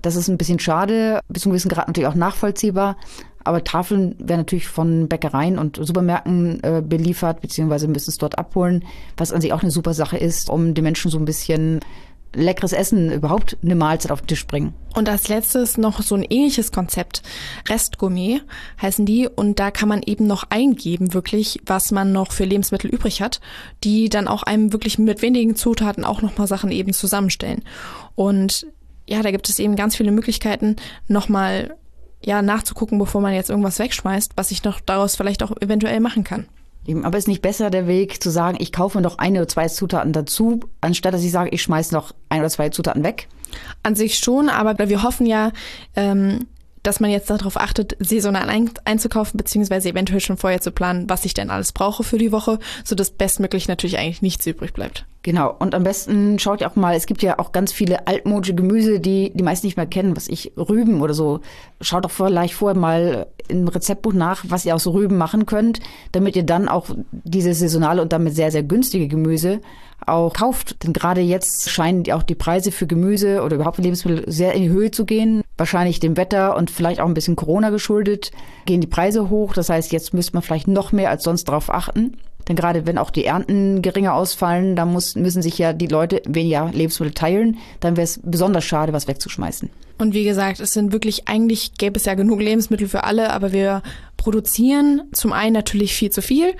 Das 0.01 0.15
ist 0.15 0.27
ein 0.27 0.37
bisschen 0.37 0.59
schade, 0.59 1.19
bis 1.27 1.43
zu 1.43 1.49
einem 1.49 1.53
gewissen 1.53 1.69
Grad 1.69 1.87
natürlich 1.87 2.07
auch 2.07 2.15
nachvollziehbar. 2.15 2.95
Aber 3.45 3.63
Tafeln 3.63 4.15
werden 4.19 4.41
natürlich 4.41 4.67
von 4.67 5.07
Bäckereien 5.07 5.57
und 5.57 5.77
Supermärkten 5.81 6.61
äh, 6.63 6.83
beliefert, 6.85 7.41
beziehungsweise 7.41 7.87
müssen 7.87 8.09
es 8.09 8.17
dort 8.17 8.37
abholen, 8.37 8.83
was 9.15 9.31
an 9.31 9.39
sich 9.39 9.53
auch 9.53 9.61
eine 9.61 9.71
super 9.71 9.93
Sache 9.93 10.17
ist, 10.17 10.49
um 10.49 10.73
den 10.73 10.83
Menschen 10.83 11.09
so 11.09 11.17
ein 11.17 11.25
bisschen 11.25 11.79
leckeres 12.35 12.73
Essen 12.73 13.11
überhaupt 13.11 13.57
eine 13.63 13.75
Mahlzeit 13.75 14.11
auf 14.11 14.21
den 14.21 14.27
Tisch 14.27 14.45
bringen. 14.45 14.73
Und 14.93 15.09
als 15.09 15.27
letztes 15.27 15.77
noch 15.77 16.01
so 16.01 16.15
ein 16.15 16.23
ähnliches 16.23 16.71
Konzept. 16.71 17.21
Restgourmet 17.67 18.41
heißen 18.81 19.05
die. 19.05 19.27
Und 19.27 19.59
da 19.59 19.71
kann 19.71 19.89
man 19.89 20.01
eben 20.03 20.27
noch 20.27 20.45
eingeben, 20.49 21.13
wirklich, 21.13 21.61
was 21.65 21.91
man 21.91 22.11
noch 22.11 22.31
für 22.31 22.45
Lebensmittel 22.45 22.89
übrig 22.89 23.21
hat, 23.21 23.41
die 23.83 24.09
dann 24.09 24.27
auch 24.27 24.43
einem 24.43 24.73
wirklich 24.73 24.99
mit 24.99 25.21
wenigen 25.21 25.55
Zutaten 25.55 26.03
auch 26.03 26.21
nochmal 26.21 26.47
Sachen 26.47 26.71
eben 26.71 26.93
zusammenstellen. 26.93 27.63
Und 28.15 28.67
ja, 29.07 29.21
da 29.21 29.31
gibt 29.31 29.49
es 29.49 29.59
eben 29.59 29.75
ganz 29.75 29.95
viele 29.95 30.11
Möglichkeiten, 30.11 30.75
nochmal 31.07 31.77
ja, 32.25 32.41
nachzugucken, 32.41 32.97
bevor 32.97 33.21
man 33.21 33.33
jetzt 33.33 33.49
irgendwas 33.49 33.79
wegschmeißt, 33.79 34.33
was 34.35 34.51
ich 34.51 34.63
noch 34.63 34.79
daraus 34.79 35.15
vielleicht 35.15 35.43
auch 35.43 35.51
eventuell 35.61 35.99
machen 35.99 36.23
kann. 36.23 36.47
Aber 37.03 37.17
ist 37.17 37.27
nicht 37.27 37.41
besser 37.41 37.69
der 37.69 37.87
Weg 37.87 38.21
zu 38.21 38.29
sagen, 38.29 38.57
ich 38.59 38.71
kaufe 38.71 39.01
noch 39.01 39.17
eine 39.17 39.39
oder 39.39 39.47
zwei 39.47 39.67
Zutaten 39.67 40.13
dazu, 40.13 40.59
anstatt 40.81 41.13
dass 41.13 41.23
ich 41.23 41.31
sage, 41.31 41.49
ich 41.49 41.61
schmeiße 41.63 41.93
noch 41.93 42.13
ein 42.29 42.39
oder 42.39 42.49
zwei 42.49 42.69
Zutaten 42.69 43.03
weg? 43.03 43.27
An 43.83 43.95
sich 43.95 44.19
schon, 44.19 44.49
aber 44.49 44.89
wir 44.89 45.01
hoffen 45.01 45.25
ja, 45.25 45.51
ähm, 45.95 46.47
dass 46.83 46.99
man 46.99 47.09
jetzt 47.09 47.29
darauf 47.29 47.57
achtet, 47.57 47.95
saisonal 47.99 48.49
ein, 48.49 48.69
einzukaufen, 48.85 49.37
beziehungsweise 49.37 49.89
eventuell 49.89 50.19
schon 50.19 50.37
vorher 50.37 50.61
zu 50.61 50.71
planen, 50.71 51.09
was 51.09 51.25
ich 51.25 51.33
denn 51.33 51.49
alles 51.49 51.71
brauche 51.71 52.03
für 52.03 52.19
die 52.19 52.31
Woche, 52.31 52.59
sodass 52.83 53.09
bestmöglich 53.09 53.67
natürlich 53.67 53.97
eigentlich 53.97 54.21
nichts 54.21 54.45
übrig 54.45 54.73
bleibt. 54.73 55.05
Genau. 55.25 55.55
Und 55.57 55.73
am 55.73 55.81
besten 55.81 56.37
schaut 56.37 56.61
ihr 56.61 56.69
auch 56.69 56.75
mal, 56.75 56.95
es 56.95 57.07
gibt 57.07 57.23
ja 57.23 57.39
auch 57.39 57.51
ganz 57.51 57.73
viele 57.73 58.05
altmodische 58.05 58.53
Gemüse, 58.53 58.99
die 58.99 59.31
die 59.33 59.43
meisten 59.43 59.65
nicht 59.65 59.75
mehr 59.75 59.87
kennen, 59.87 60.15
was 60.15 60.27
ich, 60.27 60.51
Rüben 60.55 61.01
oder 61.01 61.15
so. 61.15 61.39
Schaut 61.81 62.05
doch 62.05 62.11
vielleicht 62.11 62.53
vorher 62.53 62.79
mal 62.79 63.25
im 63.47 63.67
Rezeptbuch 63.67 64.13
nach, 64.13 64.45
was 64.49 64.67
ihr 64.67 64.75
aus 64.75 64.85
Rüben 64.85 65.17
machen 65.17 65.47
könnt, 65.47 65.79
damit 66.11 66.35
ihr 66.35 66.43
dann 66.43 66.69
auch 66.69 66.89
diese 67.11 67.55
saisonale 67.55 68.03
und 68.03 68.13
damit 68.13 68.35
sehr, 68.35 68.51
sehr 68.51 68.61
günstige 68.61 69.07
Gemüse 69.07 69.61
auch 70.05 70.31
kauft. 70.31 70.83
Denn 70.83 70.93
gerade 70.93 71.21
jetzt 71.21 71.71
scheinen 71.71 72.03
auch 72.11 72.21
die 72.21 72.35
Preise 72.35 72.71
für 72.71 72.85
Gemüse 72.85 73.41
oder 73.41 73.55
überhaupt 73.55 73.77
für 73.77 73.81
Lebensmittel 73.81 74.31
sehr 74.31 74.53
in 74.53 74.61
die 74.61 74.69
Höhe 74.69 74.91
zu 74.91 75.05
gehen. 75.05 75.41
Wahrscheinlich 75.57 75.99
dem 75.99 76.17
Wetter 76.17 76.55
und 76.55 76.69
vielleicht 76.69 77.01
auch 77.01 77.07
ein 77.07 77.15
bisschen 77.15 77.35
Corona 77.35 77.71
geschuldet, 77.71 78.29
gehen 78.67 78.79
die 78.79 78.85
Preise 78.85 79.31
hoch. 79.31 79.53
Das 79.53 79.69
heißt, 79.69 79.91
jetzt 79.91 80.13
müsste 80.13 80.33
man 80.33 80.43
vielleicht 80.43 80.67
noch 80.67 80.91
mehr 80.91 81.09
als 81.09 81.23
sonst 81.23 81.45
darauf 81.45 81.71
achten. 81.73 82.15
Denn 82.47 82.55
gerade 82.55 82.85
wenn 82.85 82.97
auch 82.97 83.09
die 83.09 83.25
Ernten 83.25 83.81
geringer 83.81 84.13
ausfallen, 84.13 84.75
dann 84.75 84.91
muss, 84.91 85.15
müssen 85.15 85.41
sich 85.41 85.57
ja 85.57 85.73
die 85.73 85.87
Leute 85.87 86.21
weniger 86.27 86.69
Lebensmittel 86.71 87.13
teilen. 87.13 87.57
Dann 87.79 87.97
wäre 87.97 88.05
es 88.05 88.19
besonders 88.23 88.65
schade, 88.65 88.93
was 88.93 89.07
wegzuschmeißen. 89.07 89.69
Und 89.97 90.13
wie 90.13 90.25
gesagt, 90.25 90.59
es 90.59 90.73
sind 90.73 90.91
wirklich, 90.91 91.27
eigentlich 91.27 91.73
gäbe 91.75 91.97
es 91.97 92.05
ja 92.05 92.15
genug 92.15 92.41
Lebensmittel 92.41 92.87
für 92.87 93.05
alle, 93.05 93.31
aber 93.31 93.53
wir 93.53 93.81
produzieren 94.17 95.03
zum 95.13 95.31
einen 95.31 95.53
natürlich 95.53 95.95
viel 95.95 96.09
zu 96.09 96.21
viel 96.21 96.53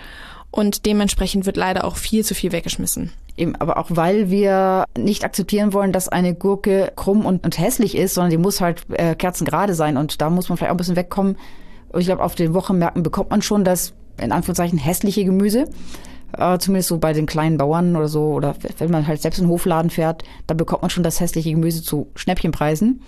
und 0.52 0.86
dementsprechend 0.86 1.46
wird 1.46 1.58
leider 1.58 1.84
auch 1.84 1.98
viel 1.98 2.24
zu 2.24 2.34
viel 2.34 2.54
weggeschmissen. 2.54 3.12
Eben, 3.38 3.56
aber 3.58 3.78
auch 3.78 3.88
weil 3.90 4.30
wir 4.30 4.86
nicht 4.98 5.26
akzeptieren 5.26 5.74
wollen, 5.74 5.92
dass 5.92 6.08
eine 6.08 6.34
Gurke 6.34 6.94
krumm 6.96 7.26
und, 7.26 7.44
und 7.44 7.60
hässlich 7.60 7.96
ist, 7.96 8.14
sondern 8.14 8.32
die 8.32 8.38
muss 8.38 8.62
halt 8.62 8.84
äh, 8.92 9.16
kerzengerade 9.16 9.74
sein 9.74 9.98
und 9.98 10.22
da 10.22 10.30
muss 10.30 10.48
man 10.48 10.58
vielleicht 10.58 10.72
auch 10.72 10.76
ein 10.76 10.78
bisschen 10.78 10.96
wegkommen. 10.96 11.38
Ich 11.98 12.06
glaube, 12.06 12.24
auf 12.24 12.36
den 12.36 12.54
Wochenmärkten 12.54 13.04
bekommt 13.04 13.32
man 13.32 13.42
schon 13.42 13.66
das 13.66 13.94
in 14.22 14.32
Anführungszeichen 14.32 14.78
hässliche 14.78 15.26
Gemüse. 15.26 15.66
Äh, 16.38 16.58
zumindest 16.58 16.90
so 16.90 16.98
bei 16.98 17.14
den 17.14 17.26
kleinen 17.26 17.58
Bauern 17.58 17.96
oder 17.96 18.08
so, 18.08 18.34
oder 18.34 18.56
wenn 18.78 18.92
man 18.92 19.08
halt 19.08 19.22
selbst 19.22 19.40
in 19.40 19.46
den 19.46 19.52
Hofladen 19.52 19.90
fährt, 19.90 20.24
da 20.48 20.54
bekommt 20.54 20.82
man 20.82 20.90
schon 20.90 21.04
das 21.04 21.20
hässliche 21.20 21.52
Gemüse 21.52 21.82
zu 21.84 22.08
Schnäppchenpreisen. 22.16 23.02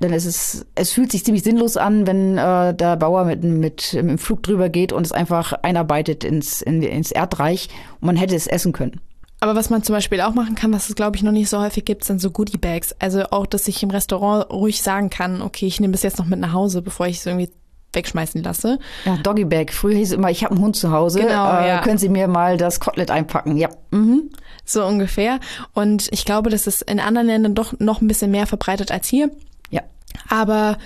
Denn 0.00 0.12
es 0.12 0.26
ist, 0.26 0.66
es 0.74 0.92
fühlt 0.92 1.12
sich 1.12 1.24
ziemlich 1.24 1.44
sinnlos 1.44 1.76
an, 1.76 2.06
wenn 2.06 2.36
äh, 2.36 2.74
der 2.74 2.96
Bauer 2.96 3.24
mit, 3.24 3.44
mit 3.44 3.94
im 3.94 4.18
Flug 4.18 4.42
drüber 4.42 4.68
geht 4.68 4.92
und 4.92 5.06
es 5.06 5.12
einfach 5.12 5.52
einarbeitet 5.62 6.24
ins, 6.24 6.62
in, 6.62 6.82
ins 6.82 7.12
Erdreich 7.12 7.68
und 8.00 8.06
man 8.06 8.16
hätte 8.16 8.34
es 8.34 8.46
essen 8.46 8.72
können. 8.72 9.00
Aber 9.40 9.54
was 9.54 9.68
man 9.68 9.82
zum 9.82 9.94
Beispiel 9.94 10.20
auch 10.20 10.34
machen 10.34 10.54
kann, 10.54 10.72
was 10.72 10.88
es 10.88 10.96
glaube 10.96 11.16
ich 11.16 11.22
noch 11.22 11.32
nicht 11.32 11.50
so 11.50 11.60
häufig 11.60 11.84
gibt, 11.84 12.04
sind 12.04 12.20
so 12.20 12.30
Goodie 12.30 12.58
Bags. 12.58 12.94
Also 12.98 13.24
auch, 13.30 13.46
dass 13.46 13.68
ich 13.68 13.82
im 13.82 13.90
Restaurant 13.90 14.50
ruhig 14.50 14.82
sagen 14.82 15.10
kann, 15.10 15.42
okay, 15.42 15.66
ich 15.66 15.80
nehme 15.80 15.92
das 15.92 16.02
jetzt 16.02 16.18
noch 16.18 16.26
mit 16.26 16.40
nach 16.40 16.52
Hause, 16.52 16.82
bevor 16.82 17.06
ich 17.06 17.18
es 17.18 17.26
irgendwie 17.26 17.50
wegschmeißen 17.94 18.42
lasse. 18.42 18.78
Ja, 19.04 19.16
Doggy 19.18 19.44
Bag. 19.44 19.72
Früher 19.72 19.96
hieß 19.96 20.08
es 20.08 20.14
immer, 20.14 20.30
ich 20.30 20.44
habe 20.44 20.54
einen 20.54 20.64
Hund 20.64 20.76
zu 20.76 20.90
Hause. 20.90 21.20
Genau, 21.20 21.60
äh, 21.60 21.68
ja. 21.68 21.80
Können 21.80 21.98
Sie 21.98 22.08
mir 22.08 22.28
mal 22.28 22.56
das 22.56 22.80
Kotelett 22.80 23.10
einpacken? 23.10 23.56
Ja. 23.56 23.68
Mhm. 23.90 24.30
So 24.64 24.84
ungefähr. 24.84 25.40
Und 25.72 26.08
ich 26.10 26.24
glaube, 26.24 26.50
das 26.50 26.66
ist 26.66 26.82
in 26.82 27.00
anderen 27.00 27.26
Ländern 27.26 27.54
doch 27.54 27.78
noch 27.78 28.00
ein 28.00 28.08
bisschen 28.08 28.30
mehr 28.30 28.46
verbreitet 28.46 28.90
als 28.90 29.08
hier. 29.08 29.30
Ja. 29.70 29.82
Aber 30.28 30.78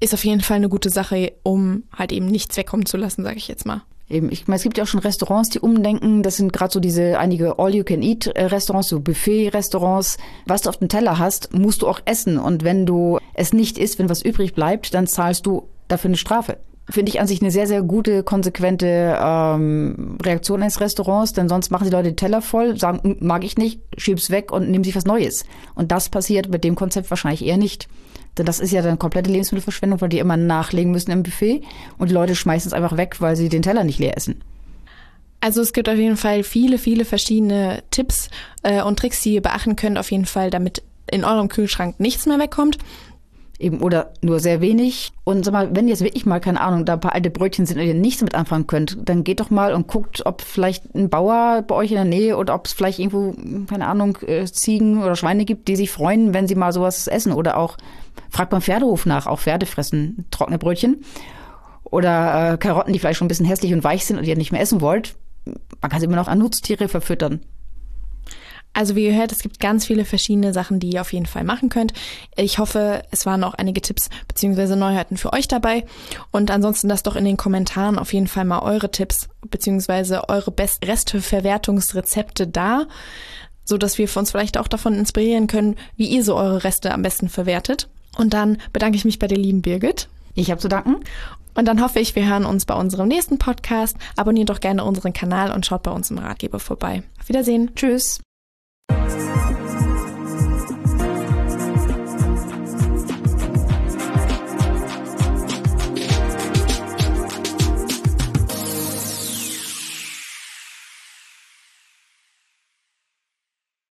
ist 0.00 0.14
auf 0.14 0.24
jeden 0.24 0.40
Fall 0.40 0.56
eine 0.56 0.68
gute 0.68 0.90
Sache, 0.90 1.32
um 1.44 1.84
halt 1.96 2.10
eben 2.12 2.26
nichts 2.26 2.56
wegkommen 2.56 2.86
zu 2.86 2.96
lassen, 2.96 3.22
sage 3.22 3.36
ich 3.36 3.46
jetzt 3.46 3.66
mal. 3.66 3.82
Eben, 4.12 4.30
ich 4.30 4.46
meine, 4.46 4.56
es 4.56 4.62
gibt 4.62 4.76
ja 4.76 4.84
auch 4.84 4.88
schon 4.88 5.00
Restaurants, 5.00 5.48
die 5.48 5.60
umdenken. 5.60 6.22
Das 6.22 6.36
sind 6.36 6.52
gerade 6.52 6.72
so 6.72 6.80
diese 6.80 7.18
einige 7.18 7.58
All-You-Can-Eat-Restaurants, 7.58 8.88
so 8.88 9.00
Buffet-Restaurants. 9.00 10.18
Was 10.44 10.62
du 10.62 10.68
auf 10.68 10.76
dem 10.76 10.88
Teller 10.88 11.18
hast, 11.18 11.54
musst 11.54 11.80
du 11.80 11.88
auch 11.88 12.00
essen. 12.04 12.38
Und 12.38 12.62
wenn 12.62 12.84
du 12.84 13.18
es 13.32 13.54
nicht 13.54 13.78
isst, 13.78 13.98
wenn 13.98 14.10
was 14.10 14.20
übrig 14.20 14.54
bleibt, 14.54 14.92
dann 14.92 15.06
zahlst 15.06 15.46
du 15.46 15.68
dafür 15.88 16.08
eine 16.08 16.16
Strafe. 16.16 16.58
finde 16.90 17.10
ich 17.10 17.20
an 17.20 17.28
sich 17.28 17.40
eine 17.40 17.50
sehr, 17.50 17.66
sehr 17.66 17.82
gute, 17.82 18.22
konsequente 18.22 19.16
ähm, 19.20 20.18
Reaktion 20.22 20.62
eines 20.62 20.80
Restaurants, 20.80 21.32
denn 21.32 21.48
sonst 21.48 21.70
machen 21.70 21.84
die 21.84 21.90
Leute 21.90 22.10
den 22.10 22.16
Teller 22.16 22.42
voll, 22.42 22.78
sagen, 22.78 23.00
hm, 23.02 23.16
mag 23.20 23.44
ich 23.44 23.56
nicht, 23.56 23.80
schieb's 23.96 24.30
weg 24.30 24.52
und 24.52 24.68
nehmen 24.68 24.84
sich 24.84 24.96
was 24.96 25.04
Neues. 25.04 25.44
Und 25.74 25.92
das 25.92 26.08
passiert 26.08 26.48
mit 26.48 26.64
dem 26.64 26.74
Konzept 26.74 27.08
wahrscheinlich 27.10 27.44
eher 27.44 27.56
nicht. 27.56 27.88
Denn 28.38 28.46
das 28.46 28.60
ist 28.60 28.72
ja 28.72 28.82
dann 28.82 28.98
komplette 28.98 29.30
Lebensmittelverschwendung, 29.30 30.00
weil 30.00 30.08
die 30.08 30.18
immer 30.18 30.36
nachlegen 30.36 30.90
müssen 30.90 31.10
im 31.10 31.22
Buffet 31.22 31.62
und 31.98 32.10
die 32.10 32.14
Leute 32.14 32.34
schmeißen 32.34 32.68
es 32.68 32.72
einfach 32.72 32.96
weg, 32.96 33.20
weil 33.20 33.36
sie 33.36 33.48
den 33.48 33.62
Teller 33.62 33.84
nicht 33.84 33.98
leer 33.98 34.16
essen. 34.16 34.42
Also 35.40 35.60
es 35.60 35.72
gibt 35.72 35.88
auf 35.88 35.96
jeden 35.96 36.16
Fall 36.16 36.44
viele, 36.44 36.78
viele 36.78 37.04
verschiedene 37.04 37.82
Tipps 37.90 38.30
äh, 38.62 38.82
und 38.82 38.98
Tricks, 38.98 39.22
die 39.22 39.34
ihr 39.34 39.42
beachten 39.42 39.76
könnt, 39.76 39.98
auf 39.98 40.10
jeden 40.10 40.24
Fall, 40.24 40.50
damit 40.50 40.82
in 41.10 41.24
eurem 41.24 41.48
Kühlschrank 41.48 41.98
nichts 41.98 42.26
mehr 42.26 42.38
wegkommt 42.38 42.78
eben 43.62 43.80
oder 43.80 44.12
nur 44.20 44.40
sehr 44.40 44.60
wenig. 44.60 45.12
Und 45.24 45.44
sag 45.44 45.52
mal, 45.52 45.74
wenn 45.74 45.88
jetzt 45.88 46.02
wirklich 46.02 46.26
mal, 46.26 46.40
keine 46.40 46.60
Ahnung, 46.60 46.84
da 46.84 46.94
ein 46.94 47.00
paar 47.00 47.14
alte 47.14 47.30
Brötchen 47.30 47.66
sind 47.66 47.78
und 47.78 47.86
ihr 47.86 47.94
nichts 47.94 48.22
mit 48.22 48.34
anfangen 48.34 48.66
könnt, 48.66 48.98
dann 49.08 49.24
geht 49.24 49.40
doch 49.40 49.50
mal 49.50 49.72
und 49.74 49.86
guckt, 49.86 50.26
ob 50.26 50.42
vielleicht 50.42 50.94
ein 50.94 51.08
Bauer 51.08 51.62
bei 51.66 51.74
euch 51.74 51.90
in 51.90 51.96
der 51.96 52.04
Nähe 52.04 52.36
oder 52.36 52.54
ob 52.54 52.66
es 52.66 52.72
vielleicht 52.72 52.98
irgendwo, 52.98 53.34
keine 53.66 53.86
Ahnung, 53.86 54.18
äh, 54.26 54.44
Ziegen 54.44 55.02
oder 55.02 55.16
Schweine 55.16 55.44
gibt, 55.44 55.68
die 55.68 55.76
sich 55.76 55.90
freuen, 55.90 56.34
wenn 56.34 56.48
sie 56.48 56.54
mal 56.54 56.72
sowas 56.72 57.06
essen. 57.06 57.32
Oder 57.32 57.56
auch, 57.56 57.76
fragt 58.30 58.50
beim 58.50 58.62
Pferdehof 58.62 59.06
nach, 59.06 59.26
auch 59.26 59.40
Pferde 59.40 59.66
fressen 59.66 60.26
trockene 60.30 60.58
Brötchen. 60.58 61.04
Oder 61.84 62.54
äh, 62.54 62.58
Karotten, 62.58 62.92
die 62.92 62.98
vielleicht 62.98 63.18
schon 63.18 63.26
ein 63.26 63.28
bisschen 63.28 63.46
hässlich 63.46 63.72
und 63.72 63.84
weich 63.84 64.06
sind 64.06 64.18
und 64.18 64.24
ihr 64.24 64.36
nicht 64.36 64.52
mehr 64.52 64.60
essen 64.60 64.80
wollt. 64.80 65.14
Man 65.44 65.90
kann 65.90 66.00
sie 66.00 66.06
immer 66.06 66.16
noch 66.16 66.28
an 66.28 66.38
Nutztiere 66.38 66.88
verfüttern. 66.88 67.40
Also 68.74 68.96
wie 68.96 69.06
ihr 69.06 69.14
hört, 69.14 69.32
es 69.32 69.42
gibt 69.42 69.60
ganz 69.60 69.84
viele 69.84 70.04
verschiedene 70.04 70.52
Sachen, 70.52 70.80
die 70.80 70.90
ihr 70.90 71.00
auf 71.02 71.12
jeden 71.12 71.26
Fall 71.26 71.44
machen 71.44 71.68
könnt. 71.68 71.92
Ich 72.36 72.58
hoffe, 72.58 73.02
es 73.10 73.26
waren 73.26 73.44
auch 73.44 73.54
einige 73.54 73.82
Tipps 73.82 74.08
beziehungsweise 74.28 74.76
Neuheiten 74.76 75.16
für 75.16 75.32
euch 75.32 75.46
dabei. 75.46 75.84
Und 76.30 76.50
ansonsten 76.50 76.88
lasst 76.88 77.06
doch 77.06 77.16
in 77.16 77.24
den 77.24 77.36
Kommentaren 77.36 77.98
auf 77.98 78.12
jeden 78.12 78.28
Fall 78.28 78.44
mal 78.44 78.60
eure 78.60 78.90
Tipps 78.90 79.28
beziehungsweise 79.48 80.28
eure 80.28 80.50
best 80.50 80.86
Resteverwertungsrezepte 80.86 82.46
da, 82.46 82.86
so 83.64 83.76
dass 83.76 83.98
wir 83.98 84.08
uns 84.16 84.30
vielleicht 84.30 84.56
auch 84.56 84.68
davon 84.68 84.94
inspirieren 84.94 85.46
können, 85.46 85.76
wie 85.96 86.06
ihr 86.06 86.24
so 86.24 86.36
eure 86.36 86.64
Reste 86.64 86.92
am 86.92 87.02
besten 87.02 87.28
verwertet. 87.28 87.88
Und 88.16 88.32
dann 88.32 88.58
bedanke 88.72 88.96
ich 88.96 89.04
mich 89.04 89.18
bei 89.18 89.26
der 89.26 89.38
lieben 89.38 89.62
Birgit. 89.62 90.08
Ich 90.34 90.50
habe 90.50 90.60
zu 90.60 90.68
danken. 90.68 90.96
Und 91.54 91.66
dann 91.66 91.82
hoffe 91.82 92.00
ich, 92.00 92.16
wir 92.16 92.26
hören 92.26 92.46
uns 92.46 92.64
bei 92.64 92.74
unserem 92.74 93.08
nächsten 93.08 93.38
Podcast. 93.38 93.96
Abonniert 94.16 94.48
doch 94.48 94.60
gerne 94.60 94.84
unseren 94.84 95.12
Kanal 95.12 95.52
und 95.52 95.66
schaut 95.66 95.82
bei 95.82 95.90
uns 95.90 96.10
im 96.10 96.18
Ratgeber 96.18 96.58
vorbei. 96.58 97.02
Auf 97.20 97.28
Wiedersehen. 97.28 97.74
Tschüss. 97.74 98.20
Thank 98.92 99.46
you. 99.46 99.51